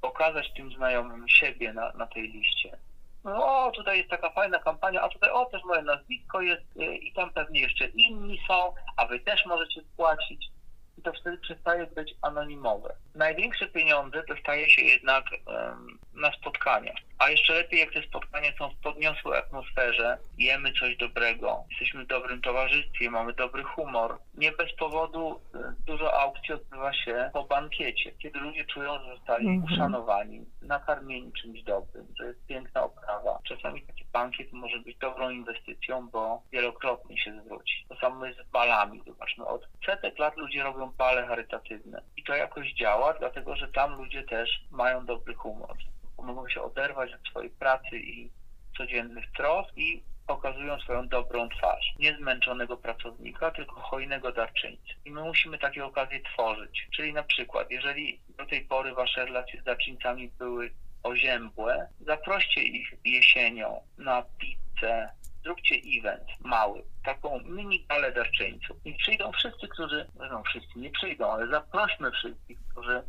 pokazać 0.00 0.52
tym 0.56 0.72
znajomym 0.72 1.28
siebie 1.28 1.72
na, 1.72 1.92
na 1.92 2.06
tej 2.06 2.22
liście. 2.22 2.78
No, 3.24 3.66
o, 3.66 3.70
tutaj 3.70 3.98
jest 3.98 4.10
taka 4.10 4.30
fajna 4.30 4.58
kampania, 4.58 5.02
a 5.02 5.08
tutaj, 5.08 5.30
o, 5.30 5.44
też 5.44 5.64
moje 5.64 5.82
nazwisko 5.82 6.40
jest 6.40 6.76
y, 6.76 6.96
i 6.96 7.12
tam 7.12 7.30
pewnie 7.32 7.60
jeszcze 7.60 7.86
inni 7.86 8.40
są, 8.48 8.74
a 8.96 9.06
wy 9.06 9.20
też 9.20 9.46
możecie 9.46 9.80
spłacić. 9.80 10.50
I 10.98 11.02
to 11.02 11.12
wtedy 11.12 11.38
przestaje 11.38 11.86
być 11.86 12.14
anonimowe. 12.22 12.94
Największe 13.14 13.66
pieniądze 13.66 14.22
dostaje 14.28 14.70
się 14.70 14.82
jednak 14.82 15.24
em, 15.32 15.98
na 16.14 16.32
spotkania. 16.32 16.94
A 17.18 17.30
jeszcze 17.30 17.52
lepiej, 17.54 17.80
jak 17.80 17.92
te 17.92 18.02
spotkania 18.02 18.50
są 18.58 18.70
w 18.70 18.76
podniosłej 18.82 19.38
atmosferze, 19.38 20.18
jemy 20.38 20.72
coś 20.72 20.96
dobrego, 20.96 21.64
jesteśmy 21.70 22.04
w 22.04 22.06
dobrym 22.06 22.40
towarzystwie, 22.42 23.10
mamy 23.10 23.32
dobry 23.32 23.62
humor. 23.64 24.18
Nie 24.34 24.52
bez 24.52 24.72
powodu 24.76 25.40
y, 25.54 25.58
dużo 25.86 26.20
aukcji 26.20 26.54
odbywa 26.54 26.92
się 26.92 27.30
po 27.32 27.44
bankiecie, 27.44 28.12
kiedy 28.12 28.38
ludzie 28.38 28.64
czują, 28.64 28.98
że 29.04 29.16
zostali 29.16 29.48
Mhm. 29.48 29.64
uszanowani, 29.72 30.46
nakarmieni 30.62 31.32
czymś 31.32 31.62
dobrym, 31.62 32.06
że 32.18 32.26
jest 32.26 32.46
piękna 32.46 32.82
oprawa. 32.84 33.38
Czasami 33.48 33.82
taki 33.86 34.04
bankiet 34.12 34.52
może 34.52 34.78
być 34.78 34.96
dobrą 34.98 35.30
inwestycją, 35.30 36.08
bo 36.08 36.42
wielokrotnie 36.52 37.18
się 37.18 37.40
zwróci. 37.44 37.84
To 37.88 37.96
samo 37.96 38.26
jest 38.26 38.38
z 38.40 38.50
balami. 38.50 39.02
Zobaczmy, 39.06 39.46
od 39.46 39.68
setek 39.86 40.18
lat 40.18 40.36
ludzie 40.36 40.62
robią 40.62 40.87
bale 40.88 41.26
charytatywne 41.26 42.02
i 42.16 42.24
to 42.24 42.34
jakoś 42.36 42.72
działa, 42.72 43.14
dlatego 43.14 43.56
że 43.56 43.68
tam 43.68 43.96
ludzie 43.96 44.22
też 44.22 44.60
mają 44.70 45.06
dobry 45.06 45.34
humor. 45.34 45.76
Mogą 46.18 46.48
się 46.48 46.62
oderwać 46.62 47.12
od 47.14 47.28
swojej 47.30 47.50
pracy 47.50 47.98
i 47.98 48.30
codziennych 48.76 49.24
trosk 49.36 49.76
i 49.76 50.02
pokazują 50.26 50.80
swoją 50.80 51.08
dobrą 51.08 51.48
twarz. 51.48 51.94
Nie 51.98 52.16
zmęczonego 52.16 52.76
pracownika, 52.76 53.50
tylko 53.50 53.80
hojnego 53.80 54.32
darczyńcy. 54.32 54.92
I 55.04 55.10
my 55.10 55.22
musimy 55.22 55.58
takie 55.58 55.84
okazje 55.84 56.20
tworzyć. 56.22 56.88
Czyli 56.96 57.12
na 57.12 57.22
przykład, 57.22 57.70
jeżeli 57.70 58.20
do 58.38 58.46
tej 58.46 58.60
pory 58.60 58.94
wasze 58.94 59.24
relacje 59.24 59.60
z 59.60 59.64
darczyńcami 59.64 60.30
były 60.38 60.70
oziębłe, 61.02 61.88
zaproście 62.00 62.62
ich 62.62 62.94
jesienią 63.04 63.80
na 63.98 64.22
pizzę, 64.38 65.08
zróbcie 65.42 65.74
event 65.98 66.28
mały, 66.40 66.82
taką 67.04 67.40
mini 67.40 67.86
galę 67.88 68.12
darczyńców. 68.12 68.76
I 68.84 68.94
przyjdą 68.94 69.32
wszyscy, 69.32 69.68
którzy, 69.68 70.06
no 70.30 70.42
wszyscy 70.42 70.78
nie 70.78 70.90
przyjdą, 70.90 71.32
ale 71.32 71.48
zaprośmy 71.48 72.10
wszystkich, 72.10 72.58
którzy 72.70 73.02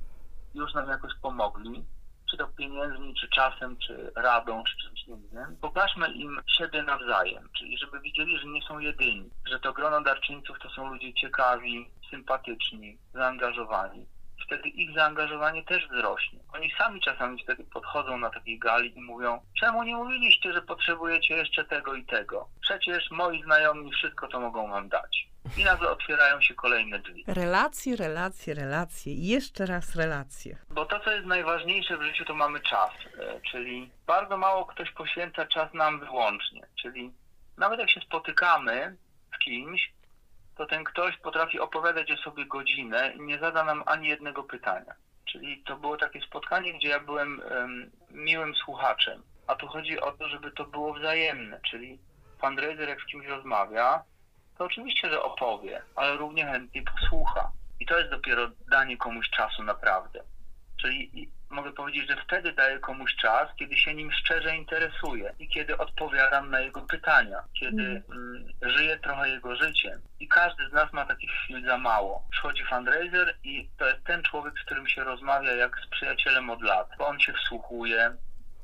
już 0.53 0.73
nam 0.73 0.89
jakoś 0.89 1.11
pomogli, 1.21 1.85
czy 2.31 2.37
to 2.37 2.47
pieniędzmi, 2.47 3.15
czy 3.15 3.29
czasem, 3.29 3.77
czy 3.77 4.11
radą, 4.15 4.63
czy 4.63 4.77
czymś 4.77 5.03
innym, 5.03 5.57
pokażmy 5.61 6.07
im 6.11 6.41
siebie 6.57 6.83
nawzajem, 6.83 7.49
czyli 7.57 7.77
żeby 7.77 7.99
widzieli, 7.99 8.39
że 8.39 8.47
nie 8.47 8.61
są 8.61 8.79
jedyni, 8.79 9.29
że 9.45 9.59
to 9.59 9.73
grono 9.73 10.01
darczyńców 10.01 10.59
to 10.59 10.69
są 10.69 10.93
ludzie 10.93 11.13
ciekawi, 11.13 11.89
sympatyczni, 12.09 12.97
zaangażowani 13.13 14.05
wtedy 14.45 14.69
ich 14.69 14.93
zaangażowanie 14.95 15.65
też 15.65 15.88
wzrośnie. 15.88 16.39
Oni 16.54 16.71
sami 16.78 17.02
czasami 17.02 17.43
wtedy 17.43 17.63
podchodzą 17.63 18.17
na 18.17 18.30
takiej 18.30 18.60
gali 18.60 18.97
i 18.97 19.02
mówią, 19.02 19.39
czemu 19.60 19.84
nie 19.84 19.95
mówiliście, 19.95 20.54
że 20.54 20.62
potrzebujecie 20.62 21.36
jeszcze 21.36 21.65
tego 21.65 21.95
i 21.95 22.06
tego? 22.06 22.49
Przecież 22.62 23.12
moi 23.12 23.43
znajomi 23.43 23.91
wszystko 23.91 24.28
to 24.28 24.39
mogą 24.39 24.69
wam 24.69 24.89
dać. 24.89 25.30
I 25.58 25.63
nagle 25.63 25.89
otwierają 25.89 26.41
się 26.41 26.54
kolejne 26.54 26.99
drzwi. 26.99 27.23
Relacje, 27.28 27.95
relacje, 27.95 28.54
relacje 28.54 29.13
i 29.13 29.28
jeszcze 29.28 29.65
raz 29.65 29.95
relacje. 29.95 30.58
Bo 30.69 30.86
to, 30.86 30.99
co 30.99 31.12
jest 31.12 31.25
najważniejsze 31.25 31.97
w 31.97 32.04
życiu, 32.04 32.25
to 32.25 32.34
mamy 32.34 32.60
czas. 32.60 32.91
E, 33.19 33.41
czyli 33.52 33.91
bardzo 34.08 34.38
mało 34.38 34.65
ktoś 34.65 34.91
poświęca 34.91 35.45
czas 35.45 35.73
nam 35.73 35.99
wyłącznie. 35.99 36.62
Czyli 36.82 37.13
nawet 37.58 37.80
jak 37.80 37.91
się 37.91 38.02
spotykamy 38.02 38.97
z 39.36 39.39
kimś, 39.39 39.91
to 40.60 40.65
ten 40.65 40.84
ktoś 40.84 41.17
potrafi 41.17 41.60
opowiadać 41.60 42.12
o 42.12 42.17
sobie 42.17 42.45
godzinę 42.45 43.13
i 43.15 43.22
nie 43.22 43.39
zada 43.39 43.63
nam 43.63 43.84
ani 43.86 44.08
jednego 44.08 44.43
pytania. 44.43 44.93
Czyli 45.26 45.63
to 45.63 45.78
było 45.78 45.98
takie 45.98 46.22
spotkanie, 46.22 46.74
gdzie 46.74 46.88
ja 46.88 47.00
byłem 47.00 47.41
um, 47.52 47.91
miłym 48.12 48.56
słuchaczem. 48.56 49.24
A 49.48 49.56
tu 49.56 49.67
chodzi 49.67 50.00
o 50.00 50.12
to, 50.12 50.30
żeby 50.30 50.52
to 50.52 50.65
było 50.65 50.93
wzajemne, 50.93 51.60
czyli 51.69 52.00
fundraiser 52.41 52.89
jak 52.89 53.02
z 53.02 53.06
kimś 53.06 53.28
rozmawia, 53.28 54.04
to 54.58 54.65
oczywiście, 54.65 55.10
że 55.10 55.24
opowie, 55.24 55.82
ale 55.95 56.17
równie 56.17 56.45
chętnie 56.45 56.82
posłucha. 56.82 57.52
I 57.80 57.86
to 57.86 58.00
jest 58.00 58.12
dopiero 58.12 58.48
danie 58.69 58.98
komuś 58.98 59.30
czasu 59.30 59.63
naprawdę. 59.63 60.24
Czyli 60.81 61.29
mogę 61.49 61.71
powiedzieć, 61.71 62.09
że 62.09 62.15
wtedy 62.23 62.53
daję 62.53 62.79
komuś 62.79 63.15
czas, 63.15 63.49
kiedy 63.55 63.77
się 63.77 63.93
nim 63.93 64.11
szczerze 64.11 64.57
interesuję 64.57 65.33
i 65.39 65.47
kiedy 65.47 65.77
odpowiadam 65.77 66.49
na 66.49 66.59
jego 66.59 66.81
pytania, 66.81 67.43
kiedy 67.59 67.83
mm. 67.83 68.03
mm 68.11 68.49
żyję 68.61 68.99
trochę 68.99 69.29
jego 69.29 69.55
życiem. 69.55 70.01
I 70.19 70.27
każdy 70.27 70.69
z 70.69 70.73
nas 70.73 70.93
ma 70.93 71.05
takich 71.05 71.31
chwil 71.31 71.65
za 71.65 71.77
mało. 71.77 72.23
Przychodzi 72.31 72.63
fundraiser 72.65 73.35
i 73.43 73.69
to 73.77 73.87
jest 73.87 74.03
ten 74.03 74.23
człowiek, 74.23 74.53
z 74.59 74.65
którym 74.65 74.87
się 74.87 75.03
rozmawia 75.03 75.51
jak 75.51 75.79
z 75.85 75.89
przyjacielem 75.89 76.49
od 76.49 76.61
lat, 76.61 76.89
bo 76.97 77.07
on 77.07 77.19
się 77.19 77.33
wsłuchuje, 77.33 78.11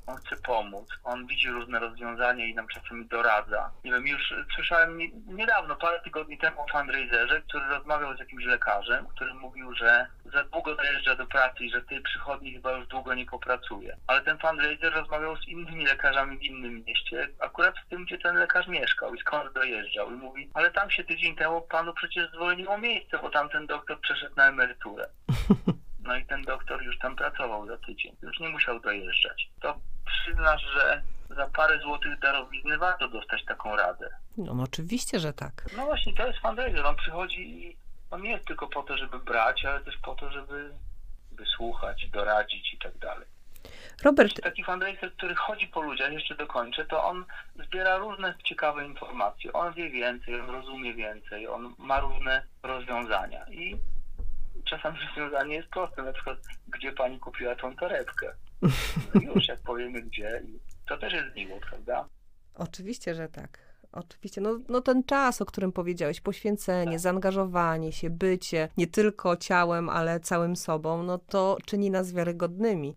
on 0.08 0.18
chce 0.18 0.36
pomóc, 0.36 0.88
on 1.04 1.28
widzi 1.28 1.50
różne 1.50 1.80
rozwiązania 1.80 2.46
i 2.46 2.56
nam 2.56 2.68
czasami 2.68 3.06
doradza. 3.06 3.72
Nie 3.84 3.92
wiem, 3.92 4.08
już 4.08 4.34
słyszałem 4.56 5.00
niedawno, 5.26 5.76
parę 5.76 6.00
tygodni 6.00 6.38
temu 6.38 6.62
o 6.62 6.68
fundraiserze, 6.72 7.42
który 7.42 7.66
rozmawiał 7.66 8.16
z 8.16 8.20
jakimś 8.20 8.46
lekarzem, 8.46 9.08
który 9.08 9.34
mówił, 9.34 9.74
że 9.74 10.08
za 10.34 10.44
długo 10.44 10.76
dojeżdża 10.76 11.16
do 11.16 11.28
pracy 11.28 11.64
i 11.64 11.70
że 11.70 11.82
w 11.82 11.86
tej 11.86 12.02
przychodni 12.02 12.54
chyba 12.54 12.72
już 12.72 12.88
długo 12.88 13.14
nie 13.14 13.26
popracuje. 13.26 13.98
Ale 14.08 14.22
ten 14.22 14.38
fundraiser 14.38 14.94
rozmawiał 14.94 15.38
z 15.38 15.48
innymi 15.48 15.86
lekarzami 15.86 16.38
w 16.38 16.44
innym 16.44 16.84
mieście, 16.84 17.28
akurat 17.40 17.76
w 17.80 17.90
tym, 17.90 18.06
gdzie 18.06 18.18
ten 18.18 18.36
lekarz 18.36 18.68
mieszkał 18.68 19.16
i 19.16 19.20
skąd 19.20 19.54
dojeżdżał. 19.54 20.12
I 20.12 20.16
mówi, 20.16 20.50
ale 20.54 20.72
tam 20.72 20.92
się 20.92 21.04
tydzień 21.04 21.36
temu 21.36 21.62
panu 21.62 21.94
przecież 21.94 22.32
zwolniło 22.32 22.78
miejsce, 22.78 23.20
bo 23.22 23.30
tamten 23.30 23.68
doktor 23.68 24.02
przeszedł 24.02 24.36
na 24.36 24.48
emeryturę. 24.48 25.08
No 26.06 26.16
i 26.16 26.26
ten 26.26 26.42
doktor 26.42 26.84
już 26.84 26.98
tam 27.00 27.16
pracował 27.16 27.68
za 27.68 27.78
tydzień, 27.78 28.16
już 28.22 28.40
nie 28.40 28.50
musiał 28.50 28.80
dojeżdżać. 28.80 29.50
To 29.62 29.80
przyznasz, 30.26 30.62
że 30.74 31.02
za 31.30 31.48
parę 31.48 31.80
złotych 31.80 32.20
darowizny 32.20 32.78
warto 32.78 33.08
dostać 33.08 33.46
taką 33.46 33.76
radę. 33.76 34.10
No, 34.38 34.54
no 34.54 34.64
oczywiście, 34.64 35.20
że 35.20 35.34
tak. 35.34 35.66
No 35.78 35.86
właśnie, 35.86 36.14
to 36.14 36.28
jest 36.28 36.40
fundraiser. 36.40 36.86
On 36.86 36.96
przychodzi 36.96 37.42
i 37.42 37.78
on 38.12 38.22
nie 38.22 38.32
jest 38.32 38.46
tylko 38.46 38.68
po 38.68 38.84
to, 38.84 38.98
żeby 38.98 39.20
brać, 39.20 39.66
ale 39.66 39.80
też 39.80 39.98
po 39.98 40.16
to, 40.16 40.32
żeby 40.32 40.72
wysłuchać, 41.32 42.10
doradzić 42.10 42.74
i 42.74 42.78
tak 42.78 42.98
dalej. 42.98 43.28
Robert. 44.04 44.42
Taki 44.42 44.64
fundraiser, 44.64 45.14
który 45.14 45.36
chodzi 45.36 45.68
po 45.68 45.82
ludziach, 45.82 46.14
jeszcze 46.14 46.36
dokończę, 46.36 46.86
to 46.86 47.04
on 47.04 47.26
zbiera 47.66 47.98
różne 47.98 48.34
ciekawe 48.44 48.86
informacje. 48.86 49.54
On 49.54 49.74
wie 49.74 49.90
więcej, 49.90 50.42
on 50.42 50.50
rozumie 50.50 50.94
więcej, 50.94 51.48
on 51.48 51.76
ma 51.78 52.00
różne 52.00 52.44
rozwiązania. 52.64 53.46
I 53.50 53.78
czasem 54.66 54.96
rozwiązanie 55.08 55.56
jest 55.56 55.70
proste, 55.70 56.02
na 56.02 56.14
przykład 56.14 56.38
gdzie 56.68 56.92
pani 56.92 57.20
kupiła 57.20 57.56
tą 57.56 57.76
torebkę. 57.76 58.34
Już 59.22 59.48
jak 59.48 59.60
powiemy 59.60 60.02
gdzie, 60.02 60.42
to 60.88 60.98
też 60.98 61.14
jest 61.14 61.36
miło, 61.36 61.60
prawda? 61.60 62.10
Oczywiście, 62.54 63.16
że 63.16 63.30
tak. 63.30 63.60
Oczywiście, 63.92 64.42
no, 64.42 64.60
no 64.70 64.82
ten 64.82 65.04
czas, 65.04 65.42
o 65.42 65.46
którym 65.46 65.72
powiedziałeś, 65.72 66.22
poświęcenie, 66.22 66.92
tak. 66.92 67.00
zaangażowanie 67.00 67.92
się, 67.92 68.10
bycie 68.10 68.70
nie 68.78 68.88
tylko 68.88 69.38
ciałem, 69.38 69.90
ale 69.90 70.20
całym 70.20 70.56
sobą, 70.56 71.04
no 71.04 71.18
to 71.18 71.58
czyni 71.66 71.92
nas 71.92 72.14
wiarygodnymi. 72.14 72.94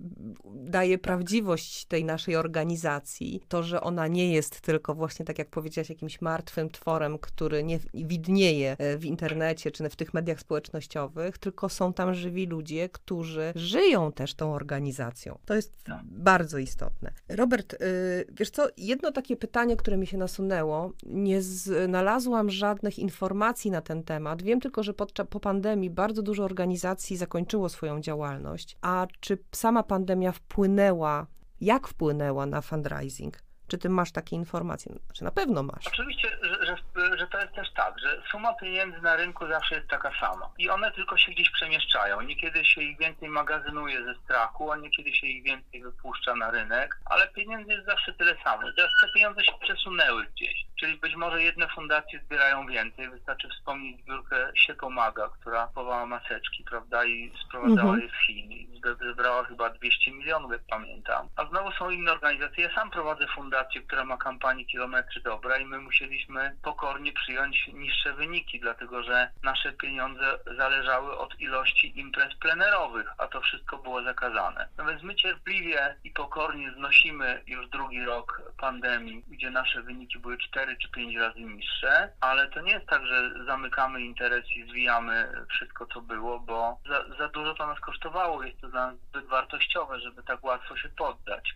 Daje 0.55 0.99
prawdziwość 0.99 1.85
tej 1.85 2.05
naszej 2.05 2.37
organizacji. 2.37 3.43
To, 3.49 3.63
że 3.63 3.81
ona 3.81 4.07
nie 4.07 4.33
jest 4.33 4.61
tylko 4.61 4.95
właśnie, 4.95 5.25
tak 5.25 5.39
jak 5.39 5.51
powiedziałaś, 5.51 5.89
jakimś 5.89 6.21
martwym 6.21 6.71
tworem, 6.71 7.19
który 7.19 7.65
nie 7.65 7.79
widnieje 7.95 8.77
e, 8.79 8.99
w 8.99 9.05
internecie 9.05 9.71
czy 9.71 9.89
w 9.89 9.97
tych 9.97 10.15
mediach 10.15 10.41
społecznościowych, 10.41 11.39
tylko 11.39 11.69
są 11.69 11.93
tam 11.93 12.15
żywi 12.15 12.47
ludzie, 12.47 12.89
którzy 12.89 13.53
żyją 13.55 14.13
też 14.13 14.35
tą 14.35 14.55
organizacją. 14.55 15.39
To 15.45 15.55
jest 15.55 15.73
no. 15.89 16.01
bardzo 16.05 16.59
istotne. 16.59 17.13
Robert, 17.29 17.75
y, 17.75 18.27
wiesz 18.33 18.51
co, 18.51 18.69
jedno 18.77 19.13
takie 19.13 19.37
pytanie, 19.37 19.77
które 19.77 19.97
mi 19.97 20.07
się 20.07 20.19
nasunęło, 20.19 20.88
nie 21.03 21.43
znalazłam 21.43 22.51
żadnych 22.51 22.99
informacji 22.99 23.71
na 23.71 23.81
ten 23.81 24.03
temat. 24.03 24.43
Wiem 24.43 24.61
tylko, 24.61 24.83
że 24.83 24.95
podczas, 24.95 25.27
po 25.27 25.41
pandemii 25.41 25.91
bardzo 25.91 26.23
dużo 26.23 26.45
organizacji 26.45 27.17
zakończyło 27.17 27.69
swoją 27.69 28.01
działalność. 28.01 28.77
A 28.83 29.07
czy 29.21 29.39
sama 29.53 29.83
pandemia 29.83 30.33
wpłynęła, 30.33 31.27
jak 31.61 31.89
wpłynęła 31.89 32.47
na 32.47 32.61
fundraising? 32.61 33.39
Czy 33.69 33.79
ty 33.79 33.89
masz 33.89 34.13
takie 34.13 34.37
informacje? 34.37 34.93
Znaczy 35.07 35.25
na 35.25 35.31
pewno 35.31 35.63
masz. 35.63 35.87
Oczywiście, 35.87 36.29
że, 36.43 36.67
że, 36.67 36.77
że, 37.19 37.27
to 37.27 37.41
jest 37.41 37.55
też 37.55 37.73
tak, 37.73 37.99
że 37.99 38.23
suma 38.31 38.55
pieniędzy 38.55 39.01
na 39.01 39.17
rynku 39.17 39.47
zawsze 39.49 39.75
jest 39.75 39.89
taka 39.89 40.13
sama. 40.21 40.51
I 40.59 40.71
one 40.71 40.93
tylko 40.93 41.17
się 41.17 41.33
gdzieś 41.33 41.51
przemieszczają. 41.51 42.21
Niekiedy 42.21 42.65
się 42.65 42.83
ich 42.83 42.99
więcej 42.99 43.29
magazynuje 43.29 44.05
ze 44.05 44.15
strachu, 44.15 44.73
a 44.73 44.77
niekiedy 44.77 45.15
się 45.15 45.27
ich 45.27 45.45
więcej 45.45 45.83
wypuszcza 45.83 46.35
na 46.35 46.51
rynek, 46.51 47.01
ale 47.05 47.29
pieniędzy 47.29 47.73
jest 47.73 47.87
zawsze 47.87 48.13
tyle 48.13 48.37
samo. 48.45 48.63
Teraz 48.77 48.91
te 49.01 49.09
pieniądze 49.15 49.45
się 49.45 49.53
przesunęły 49.61 50.27
gdzieś. 50.27 50.67
Czyli 50.81 50.97
być 50.97 51.17
może 51.17 51.43
jedne 51.43 51.69
fundacje 51.69 52.21
zbierają 52.21 52.67
więcej. 52.67 53.11
Wystarczy 53.11 53.49
wspomnieć 53.49 54.03
zbiórkę 54.03 54.51
Się 54.55 54.75
Pomaga, 54.75 55.29
która 55.29 55.67
kupowała 55.67 56.07
maseczki, 56.07 56.65
prawda, 56.65 57.05
i 57.05 57.33
sprowadzała 57.47 57.95
mhm. 57.95 58.01
je 58.01 58.09
z 58.09 58.27
Chin. 58.27 58.53
I 58.53 58.81
zebrała 59.01 59.45
chyba 59.45 59.71
200 59.71 60.11
milionów, 60.11 60.53
jak 60.53 60.63
pamiętam. 60.71 61.29
A 61.37 61.47
znowu 61.47 61.73
są 61.73 61.91
inne 61.91 62.13
organizacje. 62.13 62.65
Ja 62.65 62.75
sam 62.75 62.91
prowadzę 62.91 63.27
fundację 63.27 63.59
fundację, 63.59 63.83
która 63.83 64.05
ma 64.05 64.17
kampanię 64.17 64.65
Kilometry 64.65 65.21
Dobra 65.21 65.59
i 65.59 65.67
my 65.67 65.79
musieliśmy 65.79 66.57
pokornie 66.63 67.13
przyjąć 67.13 67.67
niższe 67.73 68.13
wyniki, 68.13 68.61
dlatego 68.61 69.03
że 69.03 69.31
nasze 69.43 69.73
pieniądze 69.73 70.39
zależały 70.57 71.19
od 71.19 71.41
ilości 71.41 72.01
imprez 72.01 72.35
plenerowych, 72.35 73.07
a 73.19 73.27
to 73.27 73.41
wszystko 73.41 73.79
było 73.79 74.03
zakazane. 74.03 74.69
No 74.79 74.85
więc 74.85 75.03
my 75.03 75.15
cierpliwie 75.15 75.97
i 76.05 76.11
pokornie 76.11 76.73
znosimy 76.73 77.43
już 77.47 77.69
drugi 77.69 78.05
rok 78.05 78.43
pandemii, 78.59 79.25
gdzie 79.29 79.51
nasze 79.51 79.83
wyniki 79.83 80.19
były 80.19 80.39
4 80.39 80.68
czy 80.77 80.89
5 80.89 81.17
razy 81.17 81.41
niższe, 81.41 82.13
ale 82.21 82.49
to 82.49 82.61
nie 82.61 82.73
jest 82.73 82.87
tak, 82.87 83.07
że 83.07 83.45
zamykamy 83.47 84.01
interes 84.01 84.45
i 84.57 84.71
zwijamy 84.71 85.33
wszystko, 85.51 85.87
co 85.87 86.01
było, 86.01 86.41
bo 86.41 86.81
za, 86.89 87.17
za 87.19 87.29
dużo 87.29 87.55
to 87.55 87.67
nas 87.67 87.81
kosztowało. 87.81 88.43
Jest 88.43 88.61
to 88.61 88.69
dla 88.69 88.87
nas 88.87 89.01
zbyt 89.01 89.27
wartościowe, 89.27 90.01
żeby 90.01 90.23
tak 90.23 90.45
łatwo 90.45 90.77
się 90.77 90.89
poddać 90.89 91.55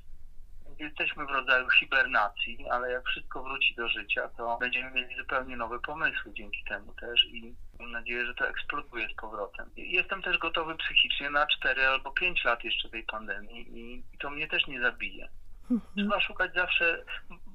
jesteśmy 0.78 1.26
w 1.26 1.30
rodzaju 1.30 1.70
hibernacji, 1.70 2.66
ale 2.70 2.92
jak 2.92 3.04
wszystko 3.04 3.42
wróci 3.42 3.74
do 3.74 3.88
życia, 3.88 4.28
to 4.36 4.58
będziemy 4.60 4.90
mieli 4.90 5.16
zupełnie 5.16 5.56
nowe 5.56 5.80
pomysły 5.80 6.32
dzięki 6.34 6.64
temu 6.64 6.94
też 6.94 7.24
i 7.24 7.54
mam 7.80 7.90
nadzieję, 7.90 8.26
że 8.26 8.34
to 8.34 8.48
eksploduje 8.48 9.08
z 9.08 9.14
powrotem. 9.14 9.70
Jestem 9.76 10.22
też 10.22 10.38
gotowy 10.38 10.76
psychicznie 10.76 11.30
na 11.30 11.46
4 11.46 11.86
albo 11.86 12.10
5 12.10 12.44
lat 12.44 12.64
jeszcze 12.64 12.88
tej 12.88 13.04
pandemii 13.04 13.78
i, 13.78 14.02
to 14.18 14.30
mnie 14.30 14.48
też 14.48 14.66
nie 14.66 14.80
zabije. 14.80 15.28
Mhm. 15.70 15.80
Trzeba 15.96 16.20
szukać 16.20 16.54
zawsze, 16.54 17.04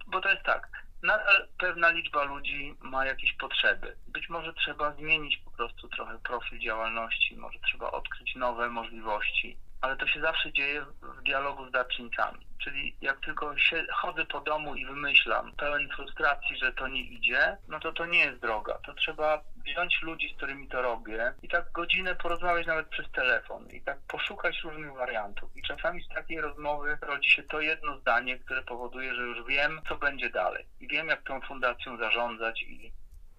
bo 0.08 0.22
to 0.22 0.30
jest 0.30 0.44
tak, 0.44 0.70
nadal 1.04 1.48
pewna 1.58 1.90
liczba 1.90 2.24
ludzi 2.24 2.76
ma 2.82 3.06
jakieś 3.06 3.34
potrzeby. 3.34 3.96
Być 4.08 4.30
może 4.30 4.54
trzeba 4.54 4.92
zmienić 4.92 5.38
po 5.38 5.52
prostu 5.52 5.88
trochę 5.88 6.20
profil 6.20 6.60
działalności, 6.60 7.38
może 7.38 7.60
trzeba 7.60 7.92
odkryć 7.92 8.36
nowe 8.36 8.70
możliwości 8.70 9.58
ale 9.82 9.98
to 9.98 10.08
się 10.08 10.22
zawsze 10.22 10.54
dzieje 10.54 10.86
w 11.02 11.24
dialogu 11.24 11.68
z 11.68 11.72
darczyńcami. 11.72 12.48
Czyli 12.64 12.96
jak 13.02 13.20
tylko 13.26 13.58
się, 13.58 13.86
chodzę 13.94 14.26
po 14.26 14.40
domu 14.40 14.76
i 14.76 14.86
wymyślam, 14.86 15.52
pełen 15.52 15.90
frustracji, 15.90 16.58
że 16.58 16.74
to 16.74 16.88
nie 16.88 17.02
idzie, 17.02 17.58
no 17.68 17.80
to 17.80 17.92
to 17.92 18.06
nie 18.06 18.20
jest 18.20 18.40
droga. 18.40 18.80
To 18.86 18.94
trzeba 18.94 19.42
wziąć 19.68 20.02
ludzi, 20.02 20.34
z 20.34 20.38
którymi 20.38 20.68
to 20.68 20.82
robię 20.82 21.34
i 21.42 21.50
tak 21.50 21.72
godzinę 21.72 22.16
porozmawiać 22.16 22.68
nawet 22.68 22.88
przez 22.88 23.12
telefon 23.12 23.68
i 23.70 23.82
tak 23.82 23.98
poszukać 24.08 24.64
różnych 24.64 24.94
wariantów. 24.94 25.58
I 25.58 25.62
czasami 25.62 26.04
z 26.04 26.08
takiej 26.08 26.42
rozmowy 26.42 26.98
rodzi 27.02 27.30
się 27.30 27.44
to 27.44 27.62
jedno 27.62 27.98
zdanie, 27.98 28.40
które 28.40 28.64
powoduje, 28.64 29.16
że 29.16 29.22
już 29.22 29.48
wiem, 29.48 29.82
co 29.90 29.96
będzie 29.96 30.30
dalej. 30.30 30.66
I 30.80 30.88
wiem, 30.88 31.08
jak 31.08 31.24
tą 31.24 31.42
fundacją 31.42 31.98
zarządzać 31.98 32.64
i 32.64 32.92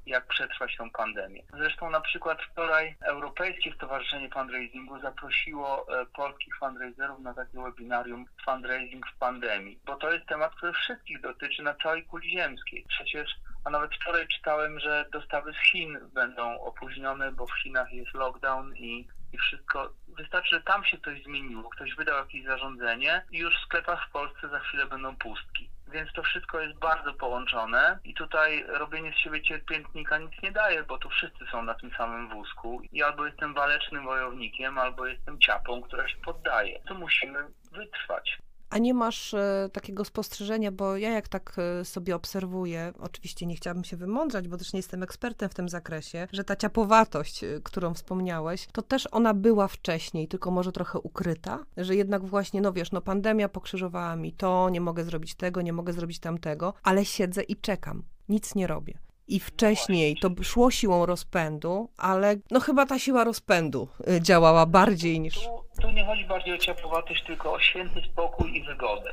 jak 0.08 0.26
przetrwać 0.26 0.76
tą 0.76 0.90
pandemię. 0.90 1.42
Zresztą 1.52 1.90
na 1.90 2.00
przykład 2.00 2.42
wczoraj 2.42 2.96
Europejskie 3.00 3.72
Stowarzyszenie 3.72 4.30
Fundraisingu 4.30 5.00
zaprosiło 5.00 5.86
e, 6.00 6.06
polskich 6.06 6.56
fundraiserów 6.58 7.20
na 7.20 7.34
takie 7.34 7.62
webinarium 7.62 8.24
Fundraising 8.44 9.06
w 9.06 9.18
pandemii, 9.18 9.78
bo 9.84 9.96
to 9.96 10.12
jest 10.12 10.26
temat, 10.26 10.54
który 10.54 10.72
wszystkich 10.72 11.20
dotyczy 11.20 11.62
na 11.62 11.74
całej 11.74 12.04
kuli 12.04 12.30
ziemskiej. 12.30 12.84
Przecież 12.88 13.30
a 13.68 13.70
nawet 13.70 13.94
wczoraj 13.94 14.28
czytałem, 14.28 14.80
że 14.80 15.04
dostawy 15.12 15.52
z 15.52 15.70
Chin 15.70 15.98
będą 16.14 16.60
opóźnione, 16.60 17.32
bo 17.32 17.46
w 17.46 17.62
Chinach 17.62 17.92
jest 17.92 18.14
lockdown 18.14 18.76
i, 18.76 19.08
i 19.32 19.38
wszystko. 19.38 19.90
Wystarczy, 20.16 20.54
że 20.54 20.62
tam 20.62 20.84
się 20.84 20.98
coś 20.98 21.22
zmieniło, 21.22 21.70
ktoś 21.70 21.94
wydał 21.94 22.18
jakieś 22.18 22.44
zarządzenie 22.44 23.22
i 23.30 23.38
już 23.38 23.54
w 23.56 23.64
sklepach 23.64 24.08
w 24.08 24.12
Polsce 24.12 24.48
za 24.48 24.58
chwilę 24.58 24.86
będą 24.86 25.16
pustki. 25.16 25.70
Więc 25.88 26.12
to 26.12 26.22
wszystko 26.22 26.60
jest 26.60 26.78
bardzo 26.78 27.14
połączone 27.14 27.98
i 28.04 28.14
tutaj 28.14 28.64
robienie 28.68 29.12
z 29.12 29.16
siebie 29.16 29.42
cierpiętnika 29.42 30.18
nic 30.18 30.42
nie 30.42 30.52
daje, 30.52 30.82
bo 30.82 30.98
tu 30.98 31.08
wszyscy 31.08 31.46
są 31.50 31.62
na 31.62 31.74
tym 31.74 31.90
samym 31.90 32.28
wózku 32.28 32.80
i 32.92 33.02
albo 33.02 33.26
jestem 33.26 33.54
walecznym 33.54 34.04
wojownikiem, 34.04 34.78
albo 34.78 35.06
jestem 35.06 35.40
ciapą, 35.40 35.82
która 35.82 36.08
się 36.08 36.16
poddaje. 36.16 36.80
To 36.88 36.94
musimy 36.94 37.38
wytrwać. 37.72 38.38
A 38.70 38.78
nie 38.78 38.94
masz 38.94 39.34
e, 39.34 39.68
takiego 39.72 40.04
spostrzeżenia, 40.04 40.72
bo 40.72 40.96
ja 40.96 41.10
jak 41.10 41.28
tak 41.28 41.56
e, 41.58 41.84
sobie 41.84 42.16
obserwuję, 42.16 42.92
oczywiście 42.98 43.46
nie 43.46 43.56
chciałabym 43.56 43.84
się 43.84 43.96
wymądrzać, 43.96 44.48
bo 44.48 44.56
też 44.56 44.72
nie 44.72 44.78
jestem 44.78 45.02
ekspertem 45.02 45.48
w 45.48 45.54
tym 45.54 45.68
zakresie, 45.68 46.28
że 46.32 46.44
ta 46.44 46.56
ciapowatość, 46.56 47.44
e, 47.44 47.60
którą 47.62 47.94
wspomniałeś, 47.94 48.68
to 48.72 48.82
też 48.82 49.08
ona 49.12 49.34
była 49.34 49.68
wcześniej, 49.68 50.28
tylko 50.28 50.50
może 50.50 50.72
trochę 50.72 50.98
ukryta, 50.98 51.64
że 51.76 51.96
jednak 51.96 52.24
właśnie, 52.24 52.60
no 52.60 52.72
wiesz, 52.72 52.92
no 52.92 53.00
pandemia 53.00 53.48
pokrzyżowała 53.48 54.16
mi 54.16 54.32
to, 54.32 54.70
nie 54.70 54.80
mogę 54.80 55.04
zrobić 55.04 55.34
tego, 55.34 55.62
nie 55.62 55.72
mogę 55.72 55.92
zrobić 55.92 56.18
tamtego, 56.18 56.74
ale 56.82 57.04
siedzę 57.04 57.42
i 57.42 57.56
czekam, 57.56 58.02
nic 58.28 58.54
nie 58.54 58.66
robię. 58.66 58.98
I 59.28 59.40
wcześniej 59.40 60.16
to 60.16 60.30
szło 60.42 60.70
siłą 60.70 61.06
rozpędu, 61.06 61.90
ale 61.96 62.36
no 62.50 62.60
chyba 62.60 62.86
ta 62.86 62.98
siła 62.98 63.24
rozpędu 63.24 63.88
y, 64.08 64.20
działała 64.22 64.66
bardziej 64.66 65.20
niż. 65.20 65.34
Tu, 65.34 65.64
tu 65.82 65.90
nie 65.90 66.04
chodzi 66.04 66.24
bardziej 66.24 66.54
o 66.54 66.58
ciepłowatość, 66.58 67.24
tylko 67.24 67.52
o 67.52 67.60
święty 67.60 68.02
spokój 68.12 68.56
i 68.56 68.64
wygodę. 68.64 69.12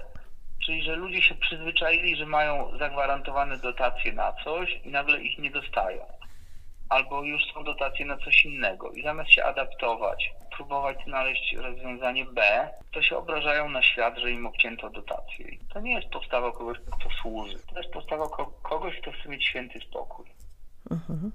Czyli, 0.66 0.84
że 0.84 0.96
ludzie 0.96 1.22
się 1.22 1.36
przyzwyczaili, 1.36 2.16
że 2.16 2.26
mają 2.26 2.78
zagwarantowane 2.80 3.58
dotacje 3.58 4.14
na 4.14 4.34
coś 4.44 4.80
i 4.86 4.90
nagle 4.90 5.22
ich 5.22 5.40
nie 5.40 5.52
dostają 5.52 6.06
albo 6.90 7.24
już 7.24 7.42
są 7.54 7.64
dotacje 7.64 8.06
na 8.06 8.18
coś 8.18 8.46
innego 8.46 8.92
i 8.92 9.04
zamiast 9.04 9.32
się 9.32 9.44
adaptować, 9.44 10.32
próbować 10.56 10.98
znaleźć 11.04 11.54
rozwiązanie 11.54 12.26
B, 12.26 12.70
to 12.94 13.02
się 13.02 13.18
obrażają 13.18 13.70
na 13.70 13.82
świat, 13.82 14.18
że 14.18 14.32
im 14.32 14.46
obcięto 14.46 14.90
dotację. 14.90 15.50
I 15.50 15.60
to 15.74 15.80
nie 15.80 15.94
jest 15.94 16.10
postawa 16.10 16.52
kogoś, 16.52 16.78
kto 16.80 17.10
służy. 17.22 17.58
To 17.74 17.80
jest 17.80 17.94
postawa 17.94 18.30
kogoś, 18.62 19.00
kto 19.02 19.12
chce 19.12 19.30
mieć 19.30 19.46
święty 19.46 19.80
spokój. 19.80 20.26
Mhm. 20.92 21.32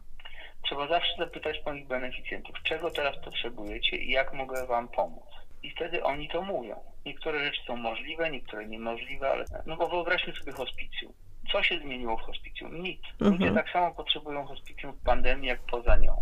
Trzeba 0.62 0.88
zawsze 0.88 1.16
zapytać 1.18 1.56
moich 1.66 1.86
beneficjentów, 1.86 2.62
czego 2.62 2.90
teraz 2.90 3.16
potrzebujecie 3.24 3.96
i 3.96 4.10
jak 4.10 4.32
mogę 4.32 4.66
wam 4.66 4.88
pomóc. 4.88 5.24
I 5.62 5.70
wtedy 5.70 6.04
oni 6.04 6.28
to 6.28 6.42
mówią. 6.42 6.80
Niektóre 7.06 7.44
rzeczy 7.44 7.60
są 7.66 7.76
możliwe, 7.76 8.30
niektóre 8.30 8.66
niemożliwe, 8.66 9.30
ale 9.30 9.44
no 9.66 9.76
bo 9.76 9.88
wyobraźmy 9.88 10.32
sobie 10.36 10.52
hospicjum. 10.52 11.12
Co 11.52 11.62
się 11.62 11.78
zmieniło 11.78 12.16
w 12.16 12.20
hospicjum? 12.20 12.82
Nic. 12.82 13.00
Ludzie 13.20 13.46
mhm. 13.46 13.54
tak 13.54 13.72
samo 13.72 13.94
potrzebują 13.94 14.46
hospicjum 14.46 14.92
w 14.92 15.02
pandemii, 15.02 15.48
jak 15.48 15.60
poza 15.60 15.96
nią. 15.96 16.16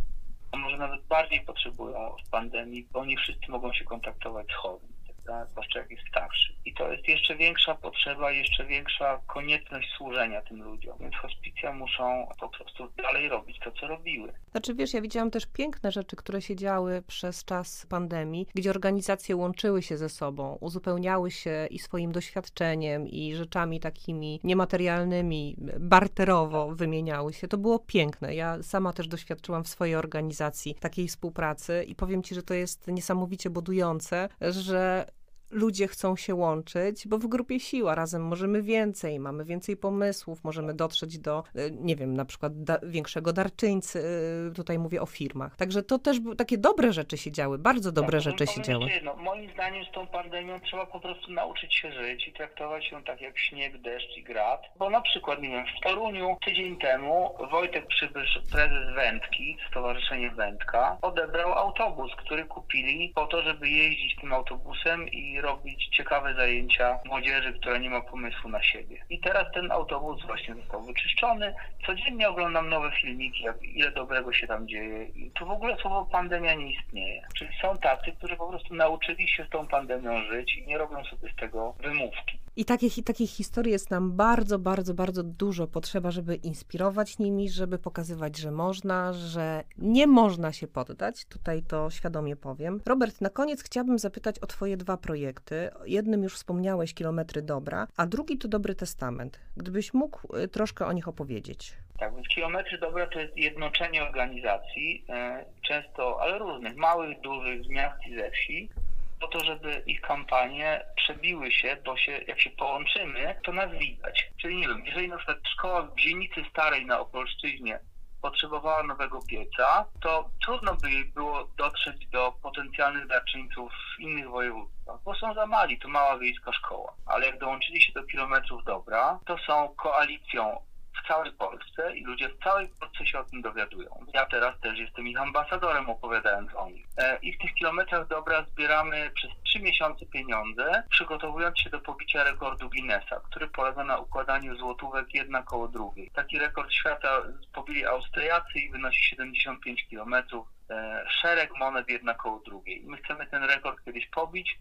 A 0.52 0.56
może 0.56 0.76
nawet 0.76 1.06
bardziej 1.06 1.40
potrzebują 1.40 2.14
w 2.26 2.30
pandemii, 2.30 2.88
bo 2.92 3.04
nie 3.04 3.16
wszyscy 3.16 3.50
mogą 3.50 3.72
się 3.72 3.84
kontaktować 3.84 4.46
z 4.46 4.54
chorym 4.54 4.97
prawda? 5.28 5.50
zwłaszcza 5.50 5.78
jak 5.78 5.90
jest 5.90 6.02
starszy. 6.08 6.54
I 6.64 6.74
to 6.74 6.92
jest 6.92 7.08
jeszcze 7.08 7.36
większa 7.36 7.74
potrzeba, 7.74 8.30
jeszcze 8.30 8.64
większa 8.64 9.20
konieczność 9.26 9.88
służenia 9.96 10.42
tym 10.42 10.62
ludziom. 10.62 10.98
Więc 11.00 11.14
hospicja 11.14 11.72
muszą 11.72 12.28
po 12.40 12.48
prostu 12.48 12.88
dalej 12.96 13.28
robić 13.28 13.58
to, 13.64 13.72
co 13.72 13.86
robiły. 13.86 14.32
Znaczy 14.50 14.74
wiesz, 14.74 14.94
ja 14.94 15.00
widziałam 15.00 15.30
też 15.30 15.46
piękne 15.46 15.92
rzeczy, 15.92 16.16
które 16.16 16.42
się 16.42 16.56
działy 16.56 17.02
przez 17.06 17.44
czas 17.44 17.86
pandemii, 17.86 18.46
gdzie 18.54 18.70
organizacje 18.70 19.36
łączyły 19.36 19.82
się 19.82 19.96
ze 19.96 20.08
sobą, 20.08 20.58
uzupełniały 20.60 21.30
się 21.30 21.66
i 21.70 21.78
swoim 21.78 22.12
doświadczeniem, 22.12 23.08
i 23.08 23.34
rzeczami 23.34 23.80
takimi 23.80 24.40
niematerialnymi, 24.44 25.56
barterowo 25.80 26.74
wymieniały 26.74 27.32
się. 27.32 27.48
To 27.48 27.58
było 27.58 27.78
piękne. 27.78 28.34
Ja 28.34 28.62
sama 28.62 28.92
też 28.92 29.08
doświadczyłam 29.08 29.64
w 29.64 29.68
swojej 29.68 29.94
organizacji 29.94 30.74
takiej 30.74 31.08
współpracy 31.08 31.84
i 31.88 31.94
powiem 31.94 32.22
ci, 32.22 32.34
że 32.34 32.42
to 32.42 32.54
jest 32.54 32.88
niesamowicie 32.88 33.50
budujące, 33.50 34.28
że 34.40 35.06
ludzie 35.50 35.88
chcą 35.88 36.16
się 36.16 36.34
łączyć, 36.34 37.08
bo 37.08 37.18
w 37.18 37.26
grupie 37.26 37.60
siła 37.60 37.94
razem 37.94 38.22
możemy 38.22 38.62
więcej, 38.62 39.20
mamy 39.20 39.44
więcej 39.44 39.76
pomysłów, 39.76 40.44
możemy 40.44 40.74
dotrzeć 40.74 41.18
do, 41.18 41.44
e, 41.54 41.70
nie 41.70 41.96
wiem, 41.96 42.14
na 42.14 42.24
przykład 42.24 42.62
da, 42.62 42.78
większego 42.82 43.32
darczyńcy, 43.32 44.02
e, 44.50 44.54
tutaj 44.54 44.78
mówię 44.78 45.02
o 45.02 45.06
firmach. 45.06 45.56
Także 45.56 45.82
to 45.82 45.98
też 45.98 46.16
takie 46.38 46.58
dobre 46.58 46.92
rzeczy 46.92 47.18
się 47.18 47.30
działy, 47.32 47.58
bardzo 47.58 47.92
dobre 47.92 48.18
tak, 48.18 48.20
rzeczy 48.20 48.46
się 48.46 48.62
działy. 48.62 48.90
Jedno. 48.90 49.16
Moim 49.16 49.50
zdaniem 49.52 49.84
z 49.84 49.90
tą 49.90 50.06
pandemią 50.06 50.60
trzeba 50.60 50.86
po 50.86 51.00
prostu 51.00 51.32
nauczyć 51.32 51.74
się 51.74 51.92
żyć 51.92 52.28
i 52.28 52.32
traktować 52.32 52.92
ją 52.92 53.02
tak 53.02 53.20
jak 53.20 53.38
śnieg, 53.38 53.82
deszcz 53.82 54.16
i 54.16 54.22
grad, 54.22 54.62
bo 54.78 54.90
na 54.90 55.00
przykład, 55.00 55.42
nie 55.42 55.48
wiem, 55.48 55.64
w 55.66 55.84
Toruniu 55.84 56.36
tydzień 56.44 56.76
temu 56.76 57.34
Wojtek 57.50 57.86
Przybysz, 57.86 58.40
prezes 58.52 58.94
Wędki, 58.94 59.56
Stowarzyszenie 59.70 60.30
Wędka, 60.30 60.98
odebrał 61.02 61.52
autobus, 61.52 62.12
który 62.16 62.44
kupili 62.44 63.12
po 63.14 63.26
to, 63.26 63.42
żeby 63.42 63.68
jeździć 63.68 64.16
tym 64.20 64.32
autobusem 64.32 65.08
i 65.08 65.37
robić 65.40 65.88
ciekawe 65.88 66.34
zajęcia 66.34 66.98
młodzieży, 67.04 67.52
która 67.52 67.78
nie 67.78 67.90
ma 67.90 68.00
pomysłu 68.00 68.50
na 68.50 68.62
siebie. 68.62 69.04
I 69.10 69.20
teraz 69.20 69.52
ten 69.54 69.72
autobus 69.72 70.26
właśnie 70.26 70.54
został 70.54 70.82
wyczyszczony. 70.82 71.54
Codziennie 71.86 72.28
oglądam 72.28 72.68
nowe 72.68 72.90
filmiki, 72.90 73.42
jak, 73.42 73.62
ile 73.62 73.90
dobrego 73.90 74.32
się 74.32 74.46
tam 74.46 74.68
dzieje. 74.68 75.04
I 75.04 75.30
tu 75.30 75.46
w 75.46 75.50
ogóle 75.50 75.76
słowo 75.76 76.06
pandemia 76.12 76.54
nie 76.54 76.70
istnieje. 76.72 77.22
Czyli 77.38 77.50
są 77.62 77.78
tacy, 77.78 78.12
którzy 78.12 78.36
po 78.36 78.48
prostu 78.48 78.74
nauczyli 78.74 79.28
się 79.28 79.44
z 79.44 79.50
tą 79.50 79.66
pandemią 79.66 80.24
żyć 80.24 80.56
i 80.56 80.66
nie 80.66 80.78
robią 80.78 81.04
sobie 81.04 81.32
z 81.32 81.36
tego 81.36 81.74
wymówki. 81.80 82.37
I 82.58 82.64
takich, 82.64 83.04
takich 83.04 83.30
historii 83.30 83.72
jest 83.72 83.90
nam 83.90 84.16
bardzo, 84.16 84.58
bardzo, 84.58 84.94
bardzo 84.94 85.22
dużo. 85.22 85.66
Potrzeba, 85.66 86.10
żeby 86.10 86.34
inspirować 86.34 87.18
nimi, 87.18 87.48
żeby 87.48 87.78
pokazywać, 87.78 88.36
że 88.36 88.50
można, 88.50 89.12
że 89.12 89.64
nie 89.76 90.06
można 90.06 90.52
się 90.52 90.66
poddać. 90.66 91.24
Tutaj 91.24 91.62
to 91.62 91.90
świadomie 91.90 92.36
powiem. 92.36 92.80
Robert, 92.86 93.20
na 93.20 93.30
koniec 93.30 93.62
chciałabym 93.62 93.98
zapytać 93.98 94.38
o 94.38 94.46
Twoje 94.46 94.76
dwa 94.76 94.96
projekty. 94.96 95.70
Jednym 95.86 96.22
już 96.22 96.34
wspomniałeś 96.34 96.94
Kilometry 96.94 97.42
Dobra, 97.42 97.86
a 97.96 98.06
drugi 98.06 98.38
to 98.38 98.48
Dobry 98.48 98.74
Testament. 98.74 99.40
Gdybyś 99.56 99.94
mógł 99.94 100.36
y, 100.36 100.48
troszkę 100.48 100.86
o 100.86 100.92
nich 100.92 101.08
opowiedzieć. 101.08 101.72
Tak, 101.98 102.14
więc 102.14 102.28
Kilometry 102.28 102.78
Dobra 102.78 103.06
to 103.06 103.20
jest 103.20 103.36
jednoczenie 103.36 104.02
organizacji, 104.02 105.04
y, 105.08 105.62
często, 105.68 106.20
ale 106.20 106.38
różnych, 106.38 106.76
małych, 106.76 107.20
dużych, 107.20 107.64
z 107.64 107.68
miast 107.68 108.06
i 108.06 108.14
ze 108.14 108.30
wsi, 108.30 108.70
po 109.20 109.28
to, 109.28 109.44
żeby 109.44 109.82
ich 109.86 110.00
kampanie 110.00 110.84
przebiły 110.96 111.52
się, 111.52 111.76
bo 111.84 111.96
się, 111.96 112.12
jak 112.12 112.40
się 112.40 112.50
połączymy, 112.50 113.40
to 113.44 113.52
nas 113.52 113.70
widać. 113.78 114.30
Czyli 114.40 114.56
nie 114.56 114.68
wiem, 114.68 114.86
jeżeli 114.86 115.08
na 115.08 115.16
przykład 115.16 115.38
szkoła 115.54 115.82
w 115.82 116.00
Dzielnicy 116.00 116.44
Starej 116.50 116.86
na 116.86 117.00
Opolszczyźnie 117.00 117.80
potrzebowała 118.22 118.82
nowego 118.82 119.20
pieca, 119.28 119.84
to 120.00 120.30
trudno 120.44 120.74
by 120.74 120.90
jej 120.90 121.04
było 121.04 121.48
dotrzeć 121.56 122.06
do 122.06 122.32
potencjalnych 122.42 123.06
darczyńców 123.06 123.72
w 123.72 124.00
innych 124.00 124.28
województwach, 124.28 125.02
bo 125.04 125.14
są 125.14 125.34
za 125.34 125.46
mali, 125.46 125.78
to 125.78 125.88
mała 125.88 126.18
wiejska 126.18 126.52
szkoła. 126.52 126.94
Ale 127.06 127.26
jak 127.26 127.38
dołączyli 127.38 127.82
się 127.82 127.92
do 127.92 128.04
kilometrów 128.04 128.64
dobra, 128.64 129.18
to 129.26 129.38
są 129.38 129.68
koalicją 129.68 130.60
w 131.04 131.08
całej 131.08 131.32
Polsce 131.32 131.96
i 131.96 132.04
ludzie 132.04 132.28
w 132.28 132.44
całej 132.44 132.68
Polsce 132.80 133.06
się 133.06 133.18
o 133.18 133.24
tym 133.24 133.42
dowiadują. 133.42 133.90
Ja 134.14 134.26
teraz 134.26 134.60
też 134.60 134.78
jestem 134.78 135.08
ich 135.08 135.20
ambasadorem 135.20 135.90
opowiadając 135.90 136.54
o 136.54 136.70
nich. 136.70 136.86
E, 136.96 137.18
I 137.22 137.32
w 137.32 137.38
tych 137.38 137.54
kilometrach 137.54 138.08
dobra 138.08 138.44
zbieramy 138.44 139.10
przez 139.14 139.30
trzy 139.44 139.60
miesiące 139.60 140.06
pieniądze, 140.06 140.82
przygotowując 140.90 141.58
się 141.58 141.70
do 141.70 141.80
pobicia 141.80 142.24
rekordu 142.24 142.68
Guinnessa, 142.70 143.20
który 143.30 143.48
polega 143.48 143.84
na 143.84 143.98
układaniu 143.98 144.56
złotówek 144.56 145.14
jedna 145.14 145.42
koło 145.42 145.68
drugiej. 145.68 146.10
Taki 146.14 146.38
rekord 146.38 146.72
świata 146.72 147.22
pobili 147.54 147.86
Austriacy 147.86 148.58
i 148.58 148.70
wynosi 148.70 149.02
75 149.02 149.86
kilometrów. 149.88 150.48
E, 150.70 151.04
szereg 151.10 151.50
monet 151.58 151.88
jedna 151.88 152.14
koło 152.14 152.40
drugiej. 152.40 152.84
My 152.86 152.96
chcemy 152.96 153.26
ten 153.26 153.44
rekord 153.44 153.84
kiedyś 153.84 154.06
pobić, 154.06 154.58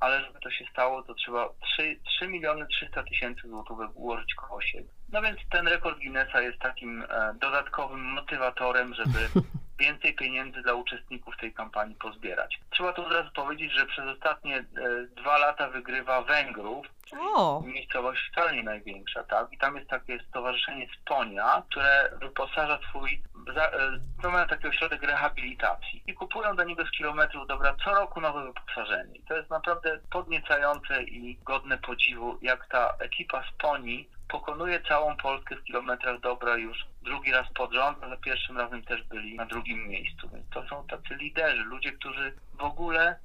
ale 0.00 0.24
żeby 0.24 0.40
to 0.40 0.50
się 0.50 0.64
stało, 0.72 1.02
to 1.02 1.14
trzeba 1.14 1.48
3, 1.60 2.00
3 2.04 2.28
miliony 2.28 2.66
300 2.66 3.02
tysięcy 3.02 3.48
złotówek 3.48 3.90
ułożyć 3.94 4.34
koło 4.34 4.60
siebie. 4.60 4.97
No 5.12 5.22
więc 5.22 5.38
ten 5.50 5.68
rekord 5.68 5.98
Guinnessa 5.98 6.40
jest 6.40 6.58
takim 6.58 7.02
e, 7.02 7.34
dodatkowym 7.40 8.00
motywatorem, 8.00 8.94
żeby 8.94 9.18
więcej 9.78 10.14
pieniędzy 10.14 10.62
dla 10.62 10.74
uczestników 10.74 11.36
tej 11.36 11.52
kampanii 11.52 11.96
pozbierać. 11.96 12.60
Trzeba 12.70 12.92
tu 12.92 13.06
od 13.06 13.12
razu 13.12 13.30
powiedzieć, 13.30 13.72
że 13.72 13.86
przez 13.86 14.04
ostatnie 14.04 14.56
e, 14.56 14.64
dwa 15.16 15.38
lata 15.38 15.68
wygrywa 15.70 16.22
Węgrów, 16.22 16.86
czyli 17.04 17.20
o. 17.34 17.62
miejscowość 17.66 18.30
wcale 18.30 18.52
nie 18.52 18.62
największa, 18.62 19.24
tak? 19.24 19.52
I 19.52 19.58
tam 19.58 19.76
jest 19.76 19.90
takie 19.90 20.18
stowarzyszenie 20.28 20.86
Sponia, 21.00 21.62
które 21.70 22.10
wyposaża 22.20 22.78
swój, 22.88 23.22
za, 23.54 23.66
e, 24.24 24.30
mają 24.32 24.46
taki 24.46 24.66
ośrodek 24.66 25.02
rehabilitacji 25.02 26.02
i 26.06 26.14
kupują 26.14 26.56
do 26.56 26.64
niego 26.64 26.86
z 26.86 26.90
kilometrów 26.90 27.46
dobra 27.46 27.76
co 27.84 27.94
roku 27.94 28.20
nowe 28.20 28.44
wyposażenie. 28.44 29.16
I 29.18 29.22
to 29.22 29.36
jest 29.36 29.50
naprawdę 29.50 29.98
podniecające 30.10 31.02
i 31.02 31.38
godne 31.44 31.78
podziwu, 31.78 32.38
jak 32.42 32.68
ta 32.68 32.94
ekipa 32.98 33.44
Sponi 33.54 34.08
pokonuje 34.28 34.80
całą 34.80 35.16
Polskę 35.16 35.56
w 35.56 35.64
kilometrach 35.64 36.20
dobra 36.20 36.56
już 36.56 36.86
drugi 37.02 37.32
raz 37.32 37.52
pod 37.54 37.72
rząd, 37.72 37.98
a 38.04 38.08
za 38.08 38.16
pierwszym 38.16 38.58
razem 38.58 38.82
też 38.82 39.02
byli 39.02 39.36
na 39.36 39.46
drugim 39.46 39.88
miejscu. 39.88 40.28
Więc 40.28 40.48
to 40.50 40.68
są 40.68 40.86
tacy 40.86 41.14
liderzy, 41.14 41.62
ludzie, 41.62 41.92
którzy 41.92 42.34
w 42.54 42.62
ogóle 42.62 43.18